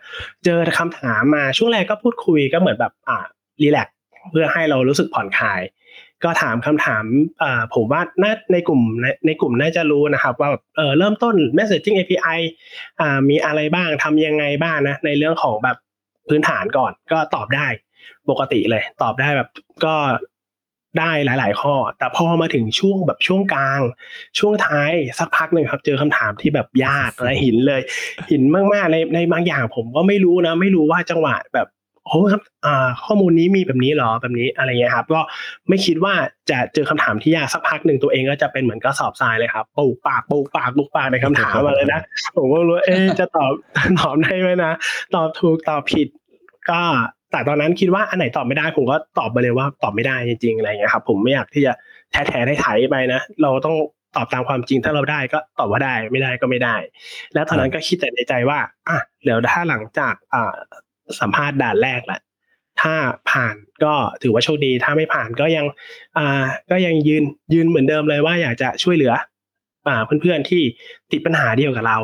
[0.45, 3.17] เจอคำถามมาช่วงแรกก็พูดคุยก็เหมือนแบบอ่า
[3.61, 3.87] รีแลก
[4.31, 5.61] เพื่อให้เรารู้สึกผ่อนคลาย
[6.23, 7.03] ก็ถามคำถาม
[7.43, 12.39] อ่าผมว่าน่าในกลุ่มในในกลุ่มน่าจะรู้นะครับ ว่าแบบเออเริ่มต้น messaging API
[12.99, 15.77] อ่ามีอะไรบ้างทำยังไงบ้างนะ ในเรื่องของแบบ
[16.29, 17.67] พื้นฐานก่อนก็ตอบได้
[18.29, 19.49] ปกติเลย ตอบได้แบบ
[19.85, 19.95] ก็
[20.99, 23.81] ได้หลาย ๆ ข้อ แต่พอมาถึงช่วงแบบช่วงกลาง
[24.39, 27.81] ช่วงท้ายสักพักหนึ่งครับ เจอคำถามที่แบบยากและหินเลย
[28.31, 28.41] หิน
[28.73, 31.67] มากๆในในบางอย่างผมก็ไม่รู้นะ ไม่รู้ว่าจังหวะแบบ
[32.07, 35.21] โอ้ครับอ่าข้อมูลนี้มีแบบนี้เหรอแบบนี้อะไรเงี้ยครับ ก็
[35.69, 36.13] ไม่คิดว่า
[36.49, 42.01] จะเจอคำถามที่ยากสักพักหนึ่งตัวเองก็จะเป็นเหมือนกระสอบทรายเลยครับปูปากปูปากปูปากในคำถามมาเลยนะ
[42.37, 43.51] ผมก็รู้ว่าเอ๊ะจะตอบ
[43.99, 44.71] ตอบได้ไหมนะ
[45.15, 46.07] ตอบถูกตอบผิด
[46.69, 46.81] ก็
[47.35, 51.73] แต่ตอนนั้นคิดว่าอันไหนตอบไม่ได้ผมก็ตอบไปเลยว่าตอบไม่ได้จริงๆอะไรเงี้ยครับผมไม่อยากที่จะ
[52.11, 53.75] แท้แท้ไถ่ๆไปนะเราต้อง
[54.15, 56.75] ตอบตามความจริงถ้าเราได้ก็ตอบว่าได้ไม่ได้ก็ไม่ได้
[57.33, 60.53] แล้วตอนนั้นก็คิดแต่ในใจว่าอะเดี๋ยวถ้าหลังจากอ่า
[61.19, 62.21] สัมภาษณ์ด่านแรกแหละ
[62.81, 62.93] ถ้า
[63.31, 65.65] ผ่านก็ถือว่าโชคดี ถ้าไม่ผ่านก็ยัง
[66.17, 67.23] อ่าก็ยังยืน
[67.53, 69.13] ยืนเหมือนเดิมเลยว่าอยากจะช่วยเหลือ
[69.87, 70.61] อ่าเพื่อนๆที่
[71.11, 71.97] ติดปัญหาเดียวกับเรา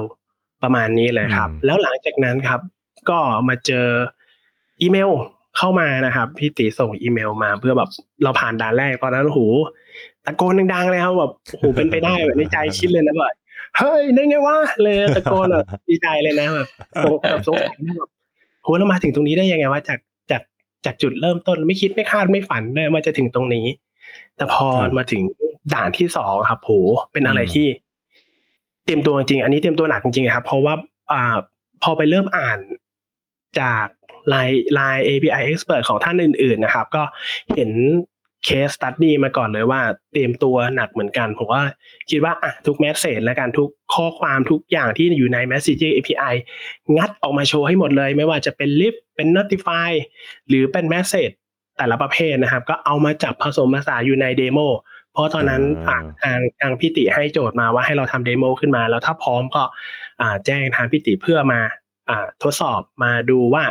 [0.64, 2.62] ประมาณนี้เลยครับอืมแล้วหลังจากนั้นครับ
[3.10, 3.20] ก็
[3.50, 3.88] มาเจอ
[4.82, 5.10] อีเมล
[5.58, 7.90] เข้ามานะครับพี่ติส่งอีเมลมาเพื่อแบบ
[8.24, 9.42] เราผ่านด่านแรกตอนนั้นโอ้โห
[10.26, 13.34] ตะโกนดังๆเลยครับแบบโอ้โหเป็นไปได้แบบในใจคิดเลยนะแบบ
[13.78, 16.68] เฮ้ยได้ไงวะเลยตะโกนแบบดีใจเลยนะแบบ
[17.04, 18.10] สงแบบสงสัยนะแบบ
[18.64, 20.00] โหเรามาถึงตรงนี้ได้ยังไงวะจาก
[20.32, 20.42] จาก
[20.86, 23.66] จากจุดเริ่มต้นไม่คิดไม่คาดไม่ฝันเลยว่าจะถึงตรงนี้
[24.38, 25.22] แต่พอครับมาถึง
[25.74, 26.72] ด่านที่สองครับโห
[27.12, 27.68] เป็นอะไรอืมที่
[28.86, 30.74] เตรียมตัวจริงๆอันนี้เตรียมตัวหนักจริงๆครับ เพราะว่า
[31.12, 31.22] อ่า
[31.84, 32.60] พอไปเริ่มอ่าน
[33.60, 33.86] จาก
[34.34, 37.04] ลายลาย API expert ของท่านอื่น ๆ นะครับ ก็
[37.56, 37.72] เห็น
[38.46, 41.63] เคสตัดดี้มาก่อนเลยว่าเตรียมตัวหนักเหมือนกัน ผมว่า
[42.10, 46.34] คิดว่าอะทุกแมสเซจและการทุกข้อความทุกอย่างที่อยู่ใน Messaging API
[46.98, 49.92] งัดออกมาโชว์ให้หมดเลย ไม่ว่าจะเป็น list เป็น notify
[50.48, 51.34] หรือเป็น message
[51.78, 54.60] แต่ละประเภทนะครับ ก็เอามาจับผสมผสานอยู่ใน demo
[55.13, 59.64] เพราะตอนนั้นอ่าทางทางพี่ติให้โจทย์มาว่าให้เราทำ demo ขึ้นมา แล้วถ้าพร้อมก็
[60.22, 61.60] อ่าแจ้งทางพี่ติเพื่อมา
[62.10, 63.64] อ่าทดสอบมาดูว่า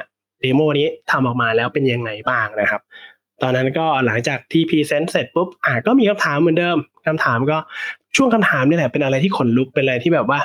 [0.42, 2.80] demo นี้ทำออกมาแล้วเป็นยังไงบ้างนะครับ
[3.42, 6.76] ตอนนั้นก็หลังจากที่ present เสร็จปุ๊บอ่าก็มีคำถามเหมือนเดิม
[7.06, 7.58] คำถามก็
[8.16, 10.40] ช่วงคำถามนี่แหละเป็นอะไรที่ขนลุกเป็นอะไรที่แบบว่า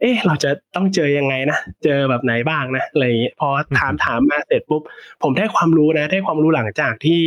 [0.00, 4.82] เอ๊ะเราจะต้องเจอยังไงนะ เจอแบบไหนบ้างนะอะไรอย่างเงี้ยพอถามถามมาเสร็จปุ๊บ
[5.22, 7.22] ผมได้ความรู้นะ ได้ความรู้หลังจากที่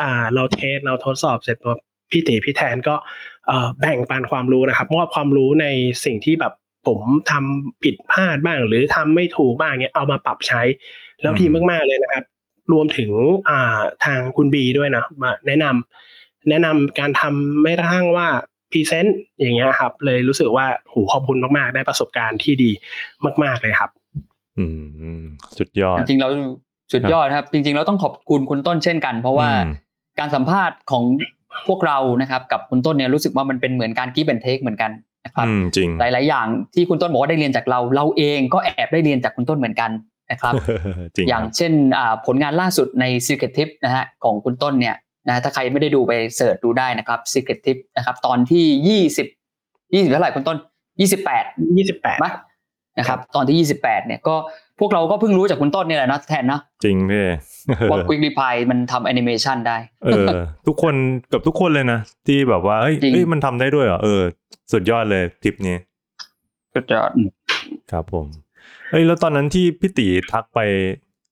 [0.00, 1.78] อ่าเรา test เราทดสอบเสร็จปุ๊บ
[2.10, 2.94] พี่ติพี่แทนก็
[3.46, 5.66] เอ่อแบ่งปันความรู้นะครับมอบความรู้ใน
[6.04, 6.52] สิ่งที่แบบ
[6.86, 10.62] ผมทำผิดพลาดบ้าง หรือทำไม่ถูกบ้างเงี้ยเอามาปรับใช้
[11.22, 12.24] แล้วดีมากๆเลยนะครับ
[12.72, 13.10] รวมถึง
[13.48, 18.26] อ่าทางคุณบีด้วยนะมาแนะนำแนะนำการทำแม้กระทั่งว่า
[18.70, 22.70] present อย่างเงี้ยครับ เลยรู้สึกว่าโหขอบคุณมากๆ ได้ประสบการณ์ที่ดี
[23.42, 23.90] มาก ๆเลยครับ
[24.58, 24.64] อื
[25.20, 25.22] ม
[25.58, 26.28] สุดยอด จริงๆเรา
[26.92, 29.70] สุดยอดครับ จริงๆเราต้องขอบคุณคุณต้นเช่นกัน เพราะว่าอืม
[30.18, 31.04] การสัมภาษณ์ของ
[31.68, 34.90] พวกเรานะครับกับคุณต้นเนี่ยรู้สึกว่ามันเป็นเหมือนการกีบเป็นเทคเหมือนกัน
[35.24, 39.90] นะครับอืมจริงหลายๆอย่างที่คุณต้นบอกว่าได้เรียนจากเรา เราเองก็แอบได้เรียนจากคุณต้นเหมือนกัน
[40.30, 40.54] นะครับ
[41.16, 44.96] จริงอย่างครับเช่นอ่าผลงานล่าสุดใน Secret Tip นะฮะของคุณต้นเนี่ย
[45.28, 49.26] นะถ้าใครไม่ได้ดูไปเสิร์ชดูได้นะครับ Secret Tip นะครับตอนที่ยี่สิบ
[49.94, 50.56] ยี่สิบเท่าไหร่คุณต้น
[51.00, 51.44] ยี่สิบแปด
[51.82, 52.26] 28ไหม
[52.98, 54.36] นะครับตอนที่ยี่สิบแปดเนี่ยก็
[54.80, 57.26] พวกเราก็เพิ่งรู้จากคุณต้นเนี่ยแหละนะแทนนะจริงพี่
[57.90, 60.26] ว่า Quick Reply มันทำแอนิเมชันได้เออ
[60.66, 60.94] ทุกคน
[61.28, 64.22] เกับทุกคนเลยนะ ที่แบบว่าเอ้ยจริงเอ้ยมันทำได้ด้วยเหรอเออ
[64.72, 65.76] สุดยอดเลยทริปนี้
[66.74, 67.10] สุดยอด
[67.92, 68.26] ครับผม
[68.90, 70.60] เอ้ยแล้วตอนนั้นที่พี่ตีทักไป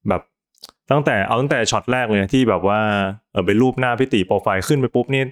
[0.08, 0.22] แบบ
[0.90, 2.80] ตั้งแต่เอาตั้งแต่ช็อตแรกเลยที่แบบว่า
[3.32, 5.22] เออเป็นรูปหน้าพี่ตีโปรไฟล์ขึ้นไปปุ๊บนี่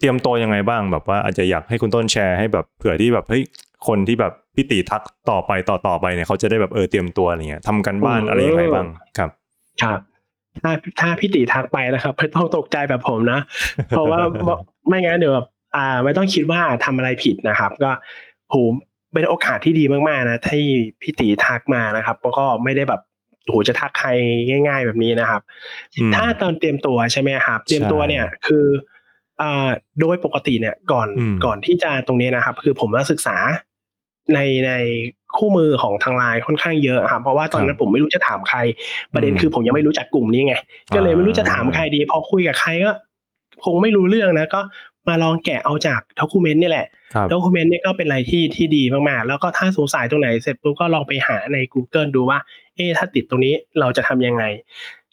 [0.00, 3.42] เตรียมตัวยังไงบ้างแบบว่าอาจจะอยากให้คุณต้นแชร์ให้แบบเผื่อที่แบบเฮ้ย
[3.86, 8.86] คนที่แบบพี่ตีทักต่อไปต่อต่อไปเนี่ยเขาจะได้แบบเออเตรียมตัวอะไรเงี้ยทำกันบ้านอืมอะไรยังไงบ้าง
[9.18, 9.30] ครับ
[9.82, 10.00] ครับ
[10.62, 13.40] ถ้าถ้าพี่ติทักไปนะครับไม่ต้องตกใจแบบผมนะ
[13.88, 14.18] เพราะว่า
[14.88, 17.90] ไม่งั้นเดี๋ยวแบบอ่า ไม่ต้องคิดว่าทำอะไรผิดนะครับ ก็
[18.50, 18.54] โห
[19.12, 20.66] เป็นโอกาสที่ดีมากๆนะที่
[21.00, 23.00] พี่ติทักมานะครับแล้วก็ไม่ได้แบบ
[23.48, 24.08] โหจะทักใคร
[24.48, 25.42] ง่าย ๆ แบบนี้นะครับ
[25.96, 28.66] อืมถ้าตอนเตรียมตัวใช่ไหมครับ เตรียมตัวเนี่ยคือ
[29.40, 29.68] อ่า
[30.00, 33.36] โดยปกติเนี่ยก่อนอืมก่อนที่จะตรงนี้นะครับ คือผมว่าศึกษา
[34.34, 34.72] ในใน
[35.36, 38.58] คู่มือของทางไลน์ค่อนข้างเยอะครับเพราะว่าตอนนั้นผมไม่รู้จะถามใคร
[39.14, 40.54] ประเด็นคือผมยังไม่รู้จักกลุ่มนี้ไง
[40.94, 42.90] ก็เลยไม่รู้จะถามใครดีพอคุยกับใครก็
[43.64, 44.60] คงไม่รู้เรื่องนะก็
[45.08, 52.38] มาลองแกะเอาจากด็อกิเมนต์นี่แหละครับด็อกิเมนต์นี่ก็เป็นอะไรที่ที่ดีมากๆ แล้วก็ถ้าสงสัยตรงไหนเสร็จปุ๊บก็ลองไปหาใน Google ดูว่า
[52.76, 54.44] เอ๊ะถ้าติดตรงนี้เราจะทำยังไง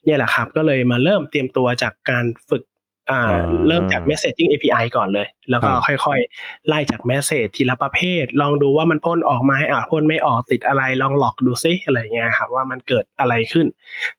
[0.06, 2.63] เนี่ยแหละครับ ก็เลยมาเริ่มเตรียมตัวจากการฝึก
[3.12, 13.67] อ่าอ่าเริ่มจาก messaging API ก่อนเลย แล้วก็ครับค่อยๆ ไล่จาก message ทีละประเภท ลองดูว่ามันพ่นออกมาให้อะพ่นไม่ออกติดอะไรลองหลอกดูซิอะไรเงี้ยครับว่ามันเกิดอะไรขึ้น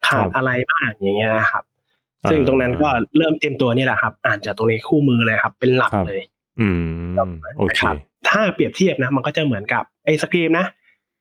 [0.06, 1.64] ขาดอะไรบ้างอย่างเงี้ยครับ
[2.30, 6.22] ซึ่งตรงนั้นก็เริ่มเตรียมตัวนี่แหละครับ อ่านจากตรงนี้คู่มือเลยครับ เป็นหลักครับเลย
[6.61, 7.14] อืม
[7.59, 7.96] โอเคนะครับ
[8.28, 10.66] ถ้าเปรียบเทียบนะ มันก็จะเหมือนกับไอศครีมนะ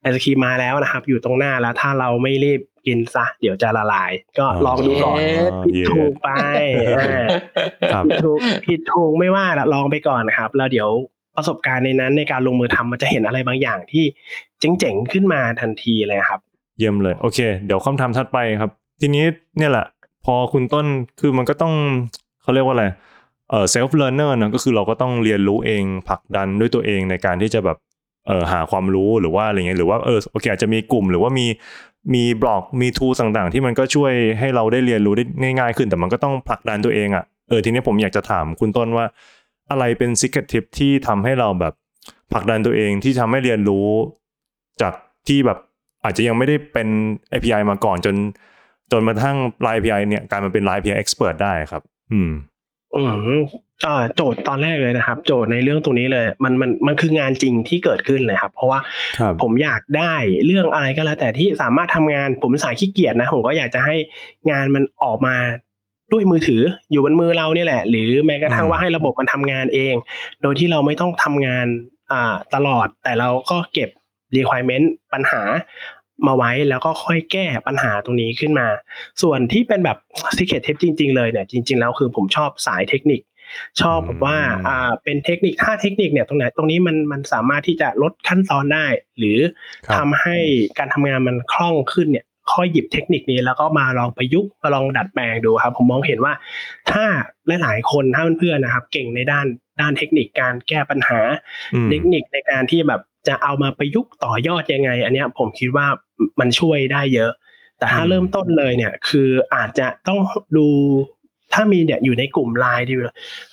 [0.01, 6.29] ไอศครีมมาแล้วนะครับ อยู่ตรงหน้าแล้ว ถ้าเราไม่รีบกินซะเดี๋ยวจะละลาย ก็ลองดูก่อนเอ๊ะผิดถูกไป
[6.97, 7.25] อ่า
[7.93, 10.89] ครับผิดถูกผิดถูกไม่ว่าละลองไปก่อนนะครับ แล้วเดี๋ยว
[11.35, 14.03] ประสบการณ์ในนั้นในการลงมือทำมันจะเห็นอะไรบางอย่างที่
[14.59, 16.39] เจ๋งๆขึ้นมาทันทีเลยครับ
[16.77, 19.25] เยี่ยมเลย โอเค เดี๋ยวคำถามถัดไปครับ ทีนี้
[19.57, 19.85] เนี่ยแหละ
[20.25, 20.85] พอคุณต้น
[21.19, 21.73] คือมันก็ต้อง
[22.41, 22.85] เขาเรียกว่าอะไร
[23.49, 27.77] เออ self learner นะก็คือเราก็ต้องเรียนรู้เองผลักดันด้วยตัวเองในการที่จะแบบ
[28.27, 31.45] เออหาความรู้หรือว่าอะไรเงี้ยหรือว่าเออโอเคอาจจะมีกลุ่มหรือว่ามี
[32.13, 35.23] มีบล็อกมีทูต่างๆ ที่มันก็ช่วยให้เราได้เรียนรู้ได้
[35.59, 39.05] ง่ายๆขึ้น แต่มันก็ต้องผลักดันตัวเองอะ่ะเออทีนี้ผมอยากจะถามคุณต้นว่า
[39.71, 41.73] อะไรเป็น secret tip ที่ทำให้เราแบบ
[42.33, 43.87] ผลักดันตัวเองที่ทำให้เรียนรู้
[44.81, 44.93] จาก
[45.27, 45.57] ที่แบบ
[46.03, 46.87] อาจจะยังไม่ได้เป็น
[47.31, 48.15] API มาก่อนจน
[48.91, 52.31] จนมาทั้ง Line API เนี่ยกลายมาเป็น Line API Expert ได้ครับ อืม
[52.95, 53.03] อื
[53.35, 53.39] ม
[53.85, 58.79] อ่าโจทย์ตอนแรกเลยนะครับ โจทย์ในเรื่องตรงนี้เลยมันมันมันคืองานจริงที่เกิดขึ้นเลยครับ เพราะว่า
[59.19, 60.13] ครับผมอยากได้
[60.45, 63.95] เรื่องอะไรก็แล้ว แต่ที่สามารถทำงานผมสายขี้เกียจนะผมก็อยากจะให้
[64.51, 65.35] งานมันออกมา
[66.11, 69.95] ด้วยมือถืออยู่บนมือเราเนี่ยแหละ หรือแม้กระทั่งอืมว่าให้ระบบมันทำงานเอง
[70.41, 71.67] โดยที่เราไม่ต้องทำงาน
[72.11, 73.89] อ่าตลอดแต่เราก็เก็บ
[74.37, 75.41] requirement ปัญหา
[76.27, 78.67] มาไว้แล้วก็ค่อยแก้ปัญหาตรงนี้ขึ้นมา
[79.21, 79.97] ส่วนที่เป็นแบบ
[80.37, 83.21] secret tip จริง ๆ เลยเนี่ยจริง ๆ แล้วคือผมชอบสายเทคนิค
[83.81, 88.85] ชอบแบบว่าอืมอ่าเป็นเทคนิคถ้าเทคนิคเนี่ยตรงไหนตรงนี้มันมันสามารถที่จะลดขั้นตอนได้
[89.17, 89.39] หรือ
[89.85, 90.35] ครับทำให้
[90.77, 96.33] การทำงานมันคล่องขึ้นเนี่ยค่อยหยิบเทคนิคนี้แล้วก็มาลองประยุกต์มาลองดัดแปลงดูครับ ผมมองเห็นว่า
[96.91, 97.05] ถ้า
[97.61, 99.45] หลายๆคนถ้าเพื่อนๆนะครับ เก่งในด้าน
[99.81, 101.19] ด้านเทคนิคการแก้ปัญหา
[101.73, 105.87] อืมเทคนิคในการที่แบบ จะเอามาประยุกต์ต่อยอดยังไง อันเนี้ยผมคิดว่า
[106.39, 107.31] มันช่วยได้เยอะ
[107.77, 110.19] แต่ถ้าอืมเริ่มต้นเลยเนี่ย คืออาจจะต้อง
[110.57, 110.67] ดู
[111.53, 112.93] ถ้ามีเนี่ยอยู่ในกลุ่มไลน์ดี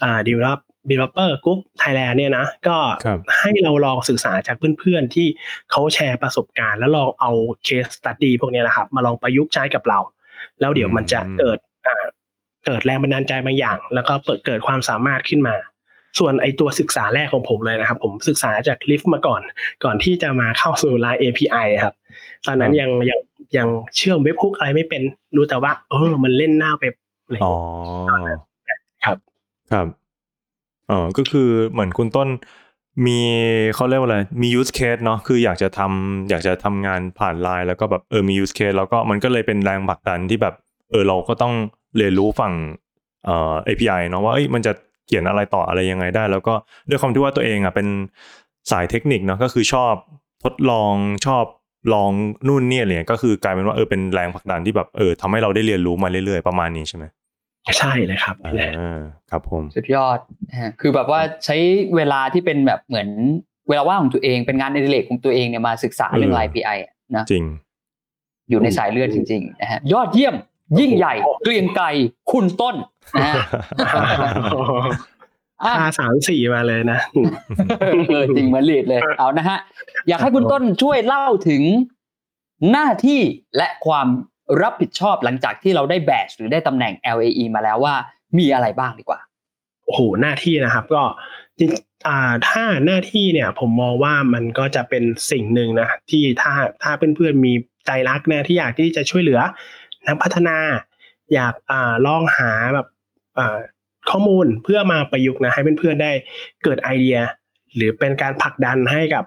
[0.03, 0.47] อ่าดีล
[0.91, 5.27] developer group Thailand เนี่ยนะก็ครับให้เราลองศึกษาจากเพื่อนๆ ที่
[5.71, 7.31] เขาแชร์ประสบการณ์ แล้วลองเอา
[7.67, 9.99] case study พวกเนี้ยนะครับ มาลองประยุกต์ใช้กับเรา
[10.61, 12.05] แล้วเดี๋ยวมันจะอืมเกิดอ่า
[12.65, 15.57] เกิดแรงบันดาลใจบางอย่าง แล้วก็เปิดเกิดความสามารถขึ้นมา
[16.19, 19.43] ส่วนไอตัวศึกษาแรกของผมเลยนะครับ ผมศึกษาจากลิฟต์มาก่อน
[19.85, 21.95] ก่อนที่จะมาเข้าสู่ Line API ครับ
[22.47, 23.19] ตอนนั้นยังยัง
[23.57, 25.03] ยังเชื่อมเว็บฮุกอะไรไม่เป็น
[25.37, 27.55] รู้แต่ว่า เออ มันเล่นหน้าเว็บอะไรอย่างอ๋อ
[28.25, 28.41] เงี้ย
[29.05, 29.19] ครับ
[29.73, 29.87] ครับ
[30.91, 32.29] อ๋อก็คือเหมือนคุณต้น
[33.07, 33.21] มี
[33.75, 40.55] เขาเรียกว่าอะไร มี use case เนาะ คืออยากจะทำอยากจะทำงานผ่านไลน์แล้วก็แบบเออ มี use case แล้วก็มันก็เลยเป็นแรงผลักดันที่แบบ
[40.91, 41.55] เออเราก็ต้อง
[41.97, 42.55] เรียนรู้ฝั่ง
[43.25, 44.73] เอ่อ API เนาะว่าเอ้ยมันจะ
[45.07, 46.55] เขียนอะไรต่ออะไรยังไงได้ แล้วก็
[46.89, 47.89] ด้วยความที่ว่าตัวเองอะเป็น
[48.71, 49.95] สายเทคนิคเนาะก็คือชอบ
[50.45, 50.95] ทดลอง
[51.27, 51.45] ชอบ
[51.95, 52.11] ลอง
[52.49, 57.05] นู่นเนี่ยอะไรเลยก็คือกลายเป็นว่าเออเป็นแรงผลักดันที่แบบเออทำให้เราได้เรียนรู้มาเรื่อยๆประมาณนี้ใช่ไหม
[57.79, 60.19] ใช่เลยครับอ่าครับผมสุดยอด
[60.51, 61.57] นะฮะคือแบบว่าใช้
[61.97, 63.09] เวลาที่เป็นแบบเหมือน
[63.69, 67.45] เวลาว่างของตัวเองเป็นงานในดิเลกของตัวเองเนี่ยมาศึกษาเรื่องอืมไลน์ API อะนะจริง
[68.51, 70.35] อยู่ในสายเลือดจริงๆนะฮะยอดเยี่ยม
[70.81, 71.87] ยิ่งใหญ่ เกรียงไกร
[72.31, 72.75] คุณต้น
[73.21, 73.43] นะฮะ
[75.65, 76.99] อะค่าสามสี่มาเลยนะ
[77.81, 79.59] เออจริงเหมือนลีดเลย เอานะฮะ
[80.09, 81.63] อยากให้คุณต้นช่วยเล่าถึง
[82.73, 83.21] หน้าที่
[83.57, 84.09] และความ
[84.63, 87.95] รับผิดชอบหลังจากที่เราได้แบชหรือได้ตำแหน่ง LAE มาแล้วว่า
[88.39, 89.21] มีอะไรบ้างดีกว่า
[89.85, 91.03] โอ้โห หน้าที่นะครับ ก็
[91.59, 91.71] จริง
[92.09, 96.53] อ่าถ้าหน้าที่เนี่ย ผมมองว่ามันก็จะเป็นสิ่งหนึ่งนะ ที่ถ้า
[96.83, 97.53] ถ้าเพื่อนๆมี
[97.87, 99.41] ใจรักนะที่อยากที่จะช่วยเหลือ
[100.07, 100.57] นักพัฒนา
[101.35, 102.87] อยากอ่าลองหาแบบ
[104.11, 106.13] ข้อมูลเพื่อมาประยุกต์นะให้เพื่อนๆได้
[106.65, 107.19] เกิดไอเดีย
[107.77, 109.25] หรือเป็นการผลักดันให้กับ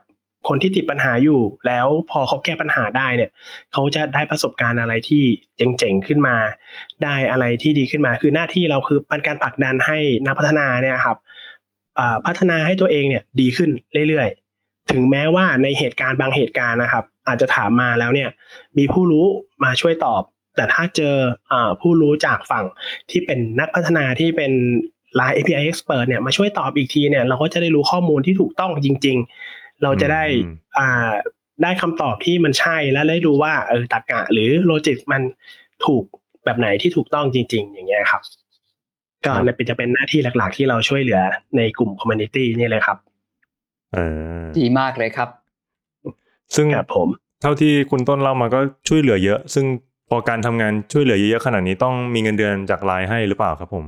[0.48, 3.32] คนที่ติดปัญหาอยู่ แล้วพอเขาแก้ปัญหาได้เนี่ย
[3.74, 5.24] เขาจะได้ประสบการณ์อะไรที่
[5.58, 6.36] เจ๋งๆขึ้นมา
[7.04, 11.18] ได้อะไรที่ดีขึ้นมา คือหน้าที่เราคือเป็นการผลักดันให้นักพัฒนาเนี่ยครับ
[12.26, 13.70] พัฒนาให้ตัวเองเนี่ยดีขึ้น
[14.08, 18.30] เรื่อยๆ ถึงแม้ว่าในเหตุการณ์บางเหตุการณ์นะครับ อาจจะถามมาแล้วเนี่ย
[18.78, 19.26] มีผู้รู้
[19.64, 20.24] มาช่วยตอบ
[20.60, 21.16] แต่ถ้าเจอ
[21.52, 22.66] อาผู้รู้จากฝั่ง
[23.10, 24.52] ที่เป็นนักพัฒนาที่เป็น
[25.20, 29.18] Line API Expert เนี่ยมาช่วยตอบอีกทีเนี่ยเราก็จะได้รู้ข้อมูลที่ถูกต้องจริง
[29.50, 31.12] ๆ เราจะได้อืมอ่า
[31.64, 35.22] ได้คำตอบที่มันใช่และได้รู้ว่าเออตรรกะหรือ logic มัน
[35.86, 36.04] ถูก
[36.46, 38.22] แบบไหนที่ถูกต้องจริง ๆ อย่างเงี้ยครับ
[39.26, 41.22] ก็ครับเนี่ยเป็นจะเป็นหน้าที่หลัก ๆ ที่เราช่วยเหลือ
[41.58, 42.98] ในกลุ่ม community นี่เลยครับ
[43.94, 43.98] เอ
[44.42, 45.30] อดีมากเลยครับ
[46.56, 47.10] ซึ่งครับผม
[47.42, 49.66] เท่าที่คุณต้นเล่ามาก็ช่วยเหลือเยอะ ซึ่ง
[50.10, 53.86] พอการทำงานช่วยเหลือเยอะๆขนาดนี้ต้องมีเงินเดือนจากไลน์ให้หรือเปล่าครับผม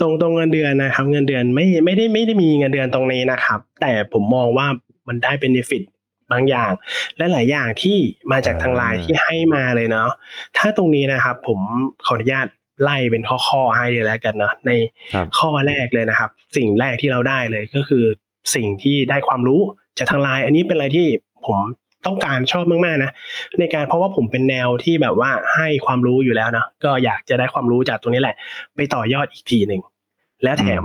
[0.00, 4.66] ตรงตรงเงินเดือนนะครับ เงินเดือนไม่ไม่ได้ไม่ได้มีเงินเดือนตรงนี้นะครับ แต่ผมมองว่า
[5.08, 5.84] มันได้เป็นฟิต
[6.32, 6.70] บางอย่าง
[7.16, 7.98] และหลายอย่างที่
[8.32, 10.10] มาจากทางไลน์ที่ให้มาเลยเนาะ
[10.56, 11.58] ถ้าตรงนี้นะครับ ผม
[12.06, 12.46] ขออนุญาต
[12.82, 14.70] ไล่เป็นข้อๆให้เลยแล้วกันเนาะใน
[15.14, 18.04] ครับข้อแรกเลยนะครับ สิ่งแรกที่เราได้เลยก็คือ
[18.54, 19.60] สิ่งที่ได้ความรู้
[19.98, 21.06] จากทางไลน์อันนี้เป็นอะไรที่
[21.46, 21.58] ผม
[22.06, 23.12] ต้องการชอบมากๆนะ
[23.58, 28.36] ในการเพราะว่าผมเป็นแนวที่แบบว่าให้ความรู้อยู่แล้วนะก็อยากจะได้ความรู้จากตรงนี้แหละ
[28.76, 29.82] ไปต่อยอดอีกทีหนึ่ง
[30.42, 30.84] และแถม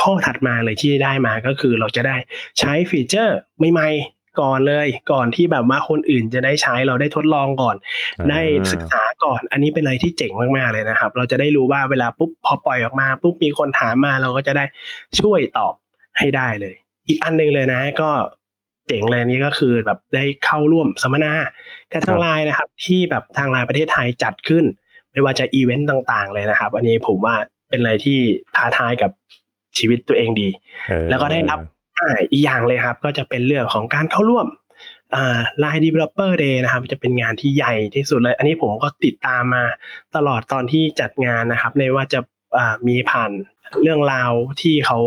[0.00, 2.16] ข้อถัดมาเลยที่ได้มาก็คือเราจะได้
[2.58, 3.38] ใช้ฟีเจอร์
[3.72, 7.76] ใหม่ๆก่อนเลย ก่อนที่แบบว่าคนอื่นจะได้ใช้เราได้ทดลองก่อน
[8.18, 8.40] อ่าได้
[8.72, 14.64] ศึกษาก่อน อันนี้เป็นอะไรที่เจ๋งมากๆเลยนะครับ เราจะได้รู้ว่าเวลาปุ๊บพอปล่อยออกมาปุ๊บมีคนถามมาเราก็จะได้
[15.20, 15.74] ช่วยตอบ
[16.18, 16.74] ให้ได้เลย
[17.08, 21.32] อีกอันหนึ่งเลยนะ ก็เจ๋งเลยนี่ก็คือแบบได้เข้าร่วมสัมมนา
[21.92, 24.64] กับทางไลน์นะครับ ที่แบบทางไลน์ประเทศไทยจัดขึ้น
[25.12, 27.34] ไม่ว่าจะอีเวนต์ต่างๆ เลยนะครับ อันนี้ผมว่า
[27.68, 28.18] เป็นอะไรที่
[28.56, 29.10] ท้าทายกับ
[29.78, 30.48] ชีวิตตัวเองดี
[30.88, 31.60] เออแล้วก็ได้รับ
[31.98, 34.46] อ่าอีกอย่างเลยครับ ก็จะเป็นเรื่องของการเข้าร่วม
[35.14, 39.64] อ่า Line Developer Day นะครับ จะเป็นงานที่ใหญ่ที่สุดเลย อันนี้ผมก็ติดตามมา
[40.16, 42.20] ตลอดตอนที่จัดงานนะครับในว่าจะ
[42.58, 43.30] อ่ามีผ่าน
[43.82, 44.98] เรื่องราวที่เขา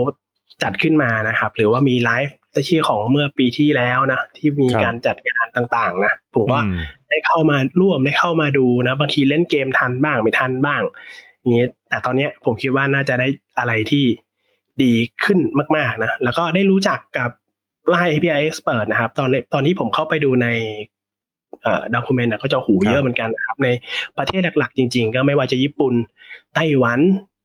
[0.64, 2.36] จัดขึ้นมานะครับ หรือว่ามีไลฟ์
[2.68, 10.82] ที่ของเมื่อปีที่แล้วนะ ที่มีครับการจัดงานต่างๆ นะผมว่าอืมได้เข้ามาร่วมได้เข้ามาดูนะบางทีเล่นเกมทันบ้างไม่ทันบ้าง
[11.40, 13.28] อย่างนี้แต่ตอนเนี้ยผมคิดว่าน่าจะได้
[13.60, 14.06] อะไรที่
[14.84, 15.40] ดีขึ้น
[15.78, 17.30] มากๆนะแล้วก็ได้รู้จักกับ
[17.92, 20.48] Line API Expert นะครับ ตอนแรกตอนที่ผมเข้าไปดูใน
[21.64, 23.68] เอ่อด็อกิเมนต์ก็จะหูครับเยอะเหมือนกันนะครับ ใน
[24.18, 25.94] ประเทศหลักๆ จริง ๆ ก็ไม่ว่าจะญี่ปุ่น
[26.54, 27.00] ไต้หวัน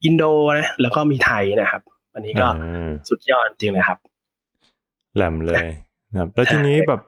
[0.04, 0.24] อินโด
[0.58, 1.82] นะแล้วก็มีไทยนะครับ
[2.14, 3.98] อันนี้ก็อ่าสุดยอดจริงเลยครับ
[5.18, 5.66] แหลมเลย
[6.12, 7.00] นะครับแล้วทีนี้แบบ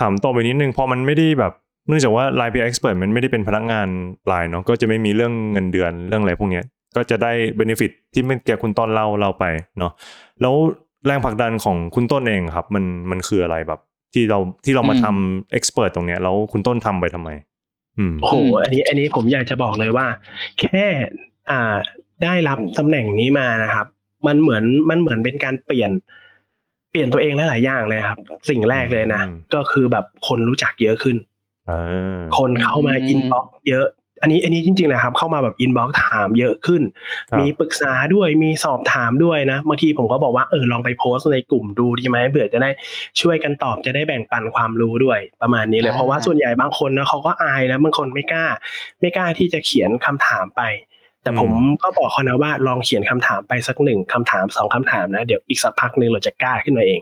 [0.00, 1.52] ถามต่อไปนิดนึงพอมันไม่ได้แบบ
[1.88, 3.88] เนื่องจากว่า Line PR Expert มันไม่ได้เป็นพนักงาน
[4.26, 6.64] ไลน์เนาะก็จะไม่มีเรื่องเงินเดือนเรื่องอะไรพวกเนี้ย
[6.96, 9.44] ก็จะได้ benefit ที่เมื่อกี้คุณต้นเล่าเราไป
[9.78, 9.92] เนาะ
[10.40, 10.54] แล้ว
[11.06, 13.80] แรงผลักดันของคุณต้นเองครับ มันมันคืออะไรแบบ
[14.14, 17.30] ที่เราที่เรามาอืมทำ expert ตรงเนี้ยแล้วคุณต้นทำไปทำไม
[17.98, 20.06] อืมโอ้โหอืมอันนี้อันนี้ผมอยากจะบอกเลยว่า
[20.60, 20.84] แค่
[21.50, 21.74] อ่า
[22.22, 23.86] ได้รับตำแหน่งนี้มานะครับ
[24.26, 25.90] มันเหมือนมันเหมือนเป็นการเปลี่ยน
[26.90, 28.18] เปลี่ยนตัวเองหลายๆอย่างเลยครับ
[28.50, 31.16] สิ่งแรกเลยนะอืมก็คือแบบคนรู้จักเยอะขึ้น
[31.70, 33.86] อ่าคนเข้ามาอืม inbox เยอะ
[34.22, 36.82] อันนี้อันนี้จริงๆนะครับ เข้ามาแบบ inbox ถามเยอะขึ้น
[37.30, 42.70] ครับมีปรึกษาด้วยมีสอบถามด้วยนะบางทีผมก็บอกว่าเออลองไปโพสต์ในกลุ่มดูดีไหมเผื่อจะได้
[43.20, 48.46] ช่วยกันตอบจะได้แบ่งปันความรู้ด้วยประมาณนี้เลยอ่าเพราะว่าส่วนใหญ่บางคนนะเขาก็อายนะบางคนไม่กล้า
[49.00, 50.62] ไม่กล้าที่จะเขียนคำถามไป
[51.22, 51.50] แต่ผม
[51.82, 57.00] ก็บอกเขานะว่าลองเขียนคำถามไปสักหนึ่งคำถามสองคำถามนะเดี๋ยวอีกสักพักหนึ่งเราจะกล้าขึ้นมาเอง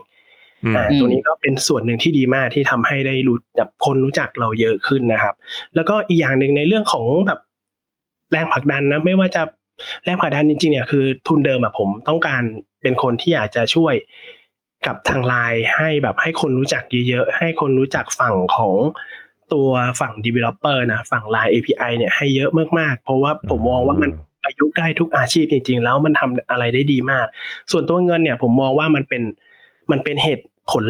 [0.63, 5.35] อืมอ่าตัวนี้ก็เป็นส่วนหนึ่งที่ดีมากที่ทำให้ได้รู้แบบคนรู้จักเราเยอะขึ้นนะครับ
[5.75, 7.39] แล้วก็อีกอย่างหนึ่งในเรื่องของแบบ
[8.31, 9.41] แรงผลักดันนะไม่ว่าจะ
[10.03, 12.43] แรงผลักดันจริงๆเนี่ยคือทุนเดิมอะผมต้องการ
[12.81, 13.93] เป็นคนที่อยากจะช่วย
[14.87, 18.73] กับทางไลน์ให้แบบให้คนรู้จักเยอะๆให้คนรู้จักฝั่งของ
[19.53, 19.67] ตัว
[20.01, 24.11] ฝั่ง developer นะฝั่ง Line API เนี่ยให้เยอะมากๆ เพราะว่าผมมองว่ามัน
[24.43, 27.25] ประยุกต์ได้ทุกอาชีพจริงๆ แล้วมันทำอะไรได้ดีมาก
[27.71, 29.23] ส่วนตัวเงินเนี่ยผมมองว่ามันเป็น
[29.91, 30.85] มันเป็นเหตุผล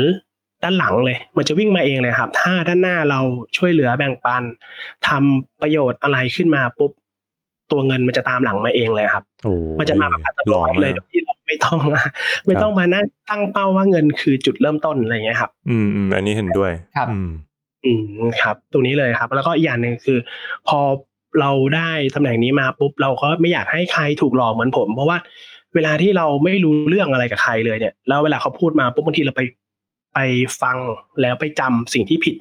[0.63, 3.19] ด้านหลังเลย มันจะวิ่งมาเองเลยครับ ถ้าด้านหน้าเรา
[3.57, 4.43] ช่วยเหลือแบ่งปัน
[5.07, 6.91] ทำประโยชน์อะไรขึ้นมาปุ๊บ
[7.71, 12.03] ตัวเงินมันจะตามหลังมาเองเลยครับโอ้มันจะมาแบบอัตหโนล่อมัติเลยมากโดยที่เราไม่ต้องมา
[12.45, 17.07] ไม่ต้องมานั่งตั้งเป้าว่าเงินคือจุดเริ่มต้นอะไรอย่างเงี้ยครับอืมอืมอันนี้เห็นด้วยครับ
[17.85, 20.17] อืมอืมครับ ตรงนี้เลยครับ แล้วก็อีกอย่างหนึ่งคือ
[20.67, 20.79] พอ
[21.39, 25.17] เราได้ตำแหน่งนี้มาปุ๊บเราก็ไม่อยากให้ใครถูกหลอกเหมือนผม เพราะว่า
[25.75, 29.41] เวลาที่เราไม่รู้เรื่องอะไรกับใครเลยเนี่ยแล้วเวลาเขาพูดมาปุ๊บบางทีเราไป
[30.13, 30.19] ไป
[30.61, 30.77] ฟัง
[31.21, 32.35] แล้วไปจำสิ่งที่ผิด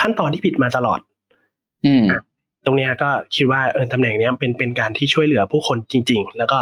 [0.00, 1.00] ขั้นตอนที่ผิดมาตลอด
[1.86, 2.04] อืม
[2.64, 6.58] ตรงเนี้ยก็คิดว่าเออตำแหน่งเนี้ยเป็นเป็นการที่ช่วยเหลือผู้คนจริง ๆ แล้วก็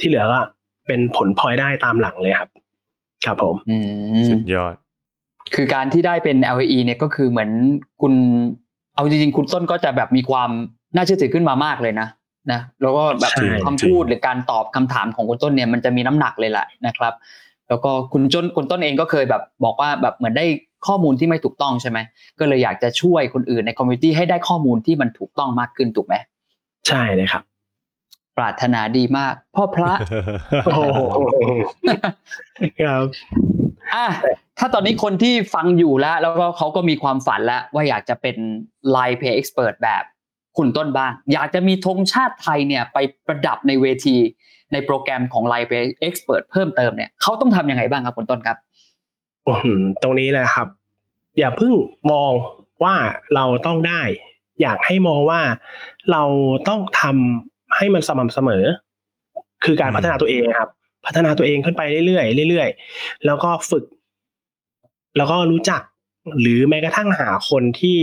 [0.00, 0.40] ที่เหลือก็
[0.86, 2.50] เป็นผลพลอยได้ตามหลังเลยครับ
[3.24, 3.76] ครับผมอื
[4.14, 4.74] มสุดยอด
[5.54, 7.50] คือการที่ได้เป็น LAE เนี่ยก็คือเหมือน
[8.02, 8.12] คุณ
[8.94, 10.50] เอาจริงๆ คุณต้นก็จะแบบมีความ
[10.94, 12.08] น่าเชื่อถือขึ้นมามากเลยนะ
[12.52, 17.14] นะแล้วก็แบบใช่คำพูดหรือการตอบคำถามของคุณต้นเนี่ยมันจะมีน้ำหนักเลยแหละนะครับ
[17.68, 20.44] แล้วก็คุณจนคุณต้นเองก็เคยแบบบอกว่าแบบเหมือนได้
[20.86, 21.98] ข้อมูลที่ไม่ถูกต้องใช่ไหม
[22.38, 26.14] ก็เลยอยากจะช่วยคนอื่นในคอมมูนิตี้ให้ได้ข้อมูลที่มันถูกต้องมากขึ้นถูกไหม
[26.88, 27.42] ใช่เลยครับ
[28.38, 29.92] ปรารถนาดีมาก พ่อพระ
[30.64, 31.00] โอ้โห
[32.80, 33.04] ครับ
[33.94, 34.06] อะ
[34.58, 38.36] ถ้าตอนนี้คนที่ฟังอยู่แล้ว แล้วก็เขาก็มีความฝันแล้ว ว่าอยากจะเป็น
[38.94, 40.04] Line Pay Expert แบบ
[40.56, 44.16] คุณต้นบ้าง อยากจะมีธงชาติไทยเนี่ยไปประดับในเวที
[44.72, 48.56] ในโปรแกรมของ Line Pay Expert เพิ่มเติมเนี่ยเขาต้องทำยังไงบ้างครับคุณต้นครับ
[49.46, 50.68] อื้อหือตรงนี้แหละครับ
[51.38, 51.72] อย่าเพิ่ง
[52.12, 52.32] มอง
[52.84, 52.94] ว่า
[53.34, 54.02] เราต้องได้
[54.62, 55.40] อยากให้มองว่า
[56.12, 56.22] เรา
[56.68, 58.64] ต้องทำให้มันสม่ำเสมอ
[59.64, 60.70] คือการอืมพัฒนาตัวเองครับ
[61.06, 63.84] พัฒนาตัวเองขึ้นไปเรื่อยๆเรื่อยๆ แล้วก็ฝึก
[65.16, 65.82] แล้วก็รู้จัก
[66.40, 68.00] หรือแม้กระทั่งหาคนที่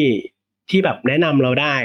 [0.70, 1.76] ที่แบบแนะนำเราได้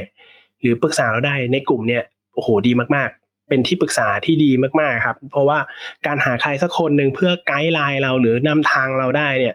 [0.61, 2.03] หรือปรึกษาเราได้ในกลุ่มเนี่ย
[2.35, 4.51] โอ้โหดีมากๆ เป็นที่ปรึกษาที่ดี
[4.81, 5.59] มากๆครับ เพราะว่า
[6.07, 9.55] การหาใครสักคนหนึ่งเพื่อไกด์ไลน์เราหรือนำทางเราได้เนี่ย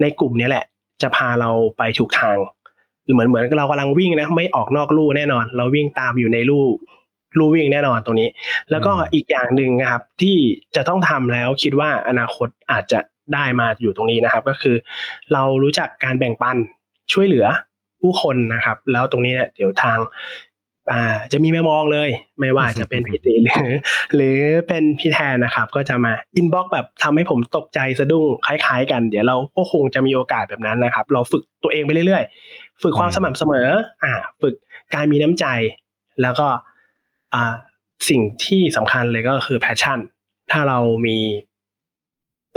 [0.00, 0.64] ในกลุ่มนี้แหละ
[1.02, 2.36] จะพาเราไปถูกทาง
[3.12, 6.64] เหมือนเหมือนเรากำลังวิ่งนะไม่ออกนอกลู่แน่นอน เราวิ่งตามอยู่ในลู่
[7.38, 8.28] ลู่วิ่งแน่นอนตรงนี้
[8.70, 10.36] แล้วก็อืมอีกอย่างหนึ่งนะครับที่
[10.76, 13.00] จะต้องทำแล้วคิดว่าอนาคตอาจจะ
[13.34, 14.76] ได้มาอยู่ตรงนี้นะครับ ก็คือ
[15.32, 16.56] เรารู้จักการแบ่งปัน
[17.12, 17.46] ช่วยเหลือ
[18.00, 19.98] ผู้คนนะครับ แล้วตรงนี้เนี่ยเดี๋ยวทาง
[20.92, 23.72] อ่าจะมีแม่มองเลย ไม่ว่าจะเป็นพี่ตีหรือ
[24.14, 33.68] หรือเป็นพี่แทนนะครับ ก็จะมาอินบ็อกแบบทำให้ผมตกใจสะดุ้งคล้าย ๆ กัน เดี๋ยวเราก็คงจะมีโอกาสแบบนั้นนะครับ เราฝึกตัวเองไปเรื่อยๆ ฝึกความสม่ำเสมอ
[34.04, 34.54] อ่า ฝึก
[34.94, 35.46] การมีน้ำใจ
[36.22, 36.73] แล้วก็อ่า
[38.08, 39.98] สิ่งที่สำคัญเลยก็คือแพชชั่น
[40.50, 41.18] ถ้าเรามี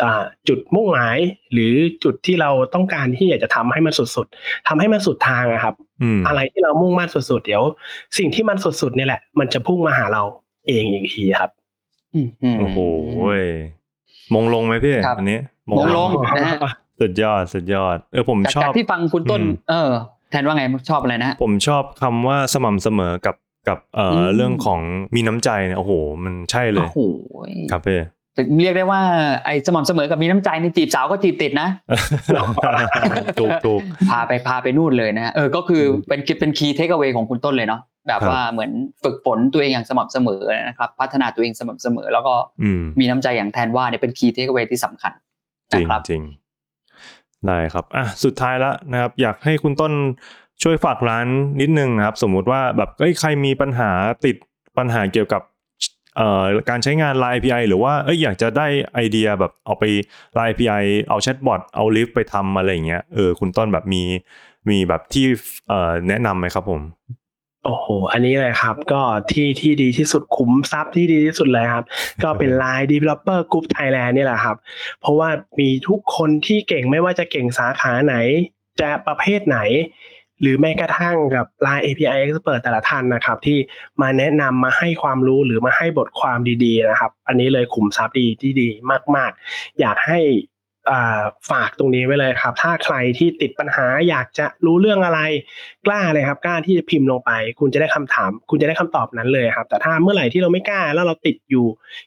[0.03, 1.17] อ่าจุดมุ่งหมาย
[1.51, 7.63] หรือจุดที่เราต้องการที่อยากจะทำให้มันสุดๆทำให้มันสุดทางอะครับอืมอะไรที่เรามุ่งมั่นสุดๆเดี๋ยว
[8.17, 10.23] สิ่งที่มันสุดๆเนี่ยแหละ มันจะพุ่งมาหาเรา
[10.67, 11.51] เองอีกทีครับ
[12.13, 12.27] อืม
[12.59, 12.79] โอ้โห
[14.33, 16.57] มงลงไหมพี่ครับอันนี้มงลงนะฮะ
[17.01, 19.89] สุดยอดสุดยอด เออผมจากชอจากบที่ฟังคุณต้นอืมเออ
[20.29, 23.35] แทนว่าไงชอบอะไรนะฮะผมชอบคำว่าสม่ำเสมอกับ
[23.67, 24.79] กับเอ่ออมเรื่องของ
[25.15, 26.99] มีน้ำใจเนี่ยโอ้โห มันใช่เลยโอ้โห
[27.71, 28.01] ครับพี่
[28.61, 29.01] เรียกได้ว่า
[29.45, 31.69] ไอ้สม่ำเสมอกับมีน้ำใจในจีบสาวก็จีบติดนะ
[33.39, 38.71] ถูกถูกพาไปพาไปนู่นเลยนะฮะเออก็คือเป็นเป็นคีย์เทคเอา a y ของคุณต้นเลยเนาะแบบครับว่าเหมือน
[39.03, 45.11] ฝึกฝนตัวเองอย่างสม่ำเสมอนะครับพัฒนาตัวเองสม่ำเสมอ แล้วก็อืมมีน้ำใจอย่างแทนว่าเนี่ยเป็นคีย์เทคเอา a y ที่สำคัญ
[45.71, 46.23] จริงนะครับจริง
[47.47, 49.91] ได้ครับอะสุดท้ายแล้วนะครับ อยากให้คุณต้น
[50.63, 51.27] ช่วยฝากร้าน
[51.61, 53.91] นิดนึงครับ สมมุติว่าแบบเอ้ยใครมีปัญหา
[54.25, 54.35] ติด
[54.77, 55.41] ปัญหาเกี่ยวกับ
[56.17, 59.83] เอ่อการใช้งาน Line API หรือว่าเอ้ยอยากจะได้ไอเดียแบบเอาไป
[60.37, 64.03] Line API เอาแชทบอทเอาลิฟต์ไปทำอะไรอย่างเงี้ยเออคุณต้นแบบมี
[64.69, 65.25] มีแบบที่
[65.67, 66.81] เอ่อแนะนำไหมครับผม
[67.65, 71.85] โอ้โห อันนี้เลยครับ ก็ที่ที่ดีที่สุดคุ้มทรัพย์ที่ดีที่สุดเลยครับ
[72.23, 74.57] ก็เป็น Line Developer Group Thailand นี่แหละครับ
[75.01, 78.15] เพราะว่ามีทุกคนที่เก่งไม่ว่าจะเก่งสาขาไหน
[78.81, 79.59] จะประเภทไหน
[80.41, 83.57] หรือแม้กระทั่งกับ Line API Expert แต่ละท่านนะครับ ที่
[84.01, 88.69] มาแนะนำมาให้ความรู้หรือมาให้บทความดีๆนะครับ อันนี้เลยขุมทรัพย์ดีที่ดี
[89.15, 90.19] มาก ๆ อยากให้
[90.91, 91.21] อ่า
[91.51, 95.19] ฝากตรงนี้ไว้เลยครับ ถ้าใครที่ติดปัญหาอยากจะรู้เรื่องอะไร
[95.85, 101.65] กล้าเลยครับกล้าที่จะพิมพ์ลงไป คุณจะได้คำถาม คุณจะได้คำตอบนั้นเลยครับ แต่ถ้าเมื่อไหร่ที่เราไม่กล้าแล้วเราติดอยู่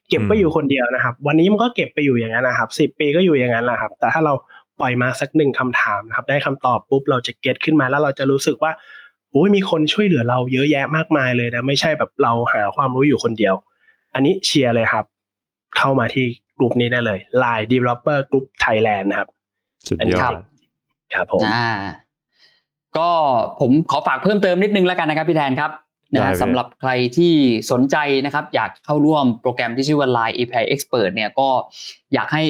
[0.09, 4.33] เก็บไปอยู่คนเดียวนะครับ วันนี้มันก็เก็บไปอยู่อย่างนั้นนะครับสิบปีก็อยู่อย่างนั้นแหละครับ แต่ถ้าเรา
[4.81, 8.73] ปล่อยมาสักหนึ่งคำถามนะครับ ได้คำตอบปุ๊บเราจะเก็ตขึ้นมาแล้วเราจะรู้สึกว่า
[9.31, 13.55] โอ้ยมีคนช่วยเหลือเราเยอะแยะมากมายเลยนะไม่ใช่แบบเราหาความรู้อยู่คนเดียว
[14.15, 15.05] อันนี้เชียร์เลยครับ
[15.77, 16.27] เข้ามาที่
[16.59, 19.29] กลุ่มนี้ได้เลย Line Developer Group Thailand นะครับ
[19.89, 20.35] สุดอันยนี้อครัดบ
[21.15, 21.71] ครับผมอ่า
[22.99, 23.11] ก็
[23.61, 25.71] ผมขอฝากเพิ่มเติมนิดนึงแล้วกันนะครับพี่แทนครับ
[26.13, 27.33] ได้นะเลยสำหรับใครที่
[27.71, 31.49] สนใจนะครับ อยากเข้าร่วมโปรแกรมที่ชื่อว่า Line API Expert เนี่ยก็
[32.15, 32.43] อยากให้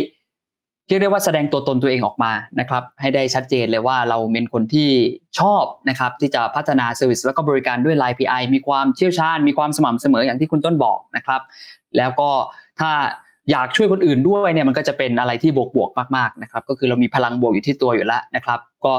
[0.90, 4.88] เรียกได้ว่าแสดงตัวตนตัวเองออกมานะครับให้ได้ชัดเจนเลยว่าเราเป็นคนที่
[5.38, 11.40] ชอบนะครับที่จะพัฒนาเซอร์วิสแล้วก็บริการด้วย Line PI มีความเชี่ยวชาญ มีความสม่ำเสมออย่างที่คุณต้นบอกนะครับ
[11.96, 12.30] แล้วก็
[12.80, 12.90] ถ้า
[13.50, 18.92] อยากช่วยคนอื่นด้วยเนี่ยมันก็จะเป็นอะไรที่บวกบวกๆมากๆนะครับก็คือเรามีพลังบวกอยู่ที่ตัวอยู่แล้วนะครับ ก็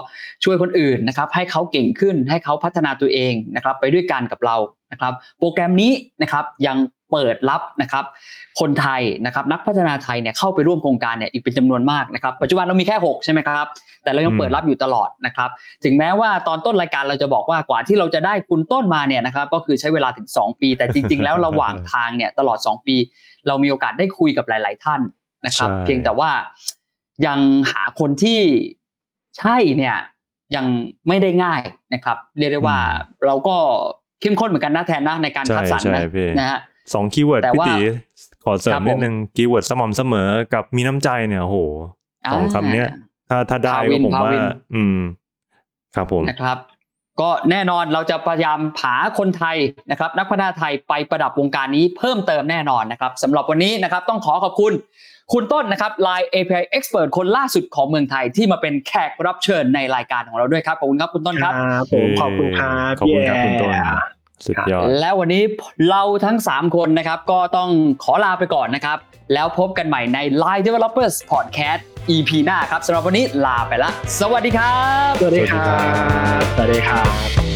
[0.43, 4.55] ช่วยคนอื่นนะครับให้เขาเก่งขึ้นให้เขาพัฒนาตัวเองนะครับไปด้วยกันกับเรา
[4.91, 6.77] นะครับ โปรแกรมนี้นะครับยัง
[7.11, 8.05] เปิดรับนะครับ
[8.59, 13.67] คนไทยนะครับนักพัฒนาไทยเนี่ยเข้าไปร่วมโครงการเนี่ยอีกเป็นจำนวนมากนะครับปัจจุบันเรามีแค่ 6 ใช่ไหมครับ
[14.03, 15.49] แต่เรายังอืมเปิดรับอยู่ตลอดนะครับ
[15.83, 22.95] ถึงแม้ว่าตอนต้นรายการเราจะบอกว่ากว่าที่เราจะได้คุณต้นมาเนี่ยนะครับก็คือใช้เวลาถึง 2 ปี แต่จริง ๆ แล้วระหว่างทางเนี่ยตลอด 2 ปี
[23.47, 25.01] เรามีโอกาสได้คุยกับหลาย ๆ ท่าน
[25.45, 26.29] นะครับใช่เพียงแต่ว่า
[27.27, 27.39] ยัง
[27.71, 28.39] หาคนที่
[29.37, 29.95] ใช่เนี่ย
[30.55, 30.65] ยัง
[31.07, 31.61] ไม่ได้ง่าย
[31.93, 32.77] นะครับ เรียกได้ว่า
[33.25, 33.55] เราก็
[34.21, 36.59] เข้มข้นเหมือนกันนะแทนนะในการใช่คัดสรรใช่นะพี่นะฮะ
[36.93, 37.77] สอง keyword แต่พี่ว่าพี่
[38.43, 41.57] ขอเสริมครับผมนิดนึง keyword สม่ำเสมอกับมีน้ำใจเนี่ยโอ้โห
[42.33, 42.89] สองคำเนี้ย
[43.29, 44.45] ถ้าถ้าได้มาก็ win ผมว่า win
[44.75, 44.99] อืม
[45.95, 46.57] ครับผมนะครับ
[47.21, 49.57] ก็แน่นอนเราจะพยายามหาคนไทย
[49.91, 54.73] นะครับ นักพัฒนาไทยไปประดับวงการนี้เพิ่มเติมแน่นอนนะครับสำหรับวันนี้นะครับ ต้องขอขอบคุณ
[55.33, 63.83] คุณต้นนะครับ Line API Expert คนล่าสุดของเมืองไทยที่มาเป็นแขกรับเชิญในรายการของเราด้วยครับขอบคุณครับคุณต้นคครัรับบผมขอบคุณครับขอบคุณครับคุณต้นเย้
[64.47, 65.43] สุดยอด แล้ววันนี้
[65.89, 67.69] เราทั้ง 3 คนนะครับ ก็ต้อง
[68.03, 68.97] ขอลาไปก่อนนะครับ
[69.33, 71.81] แล้วพบกันใหม่ใน Line Developers Podcast
[72.15, 73.89] EP หน้าครับสำหรับวันนี้ลาไปละ
[74.19, 75.75] สวัสดีครับ สวัสดีครั
[76.39, 77.50] บ สวัสดีครับ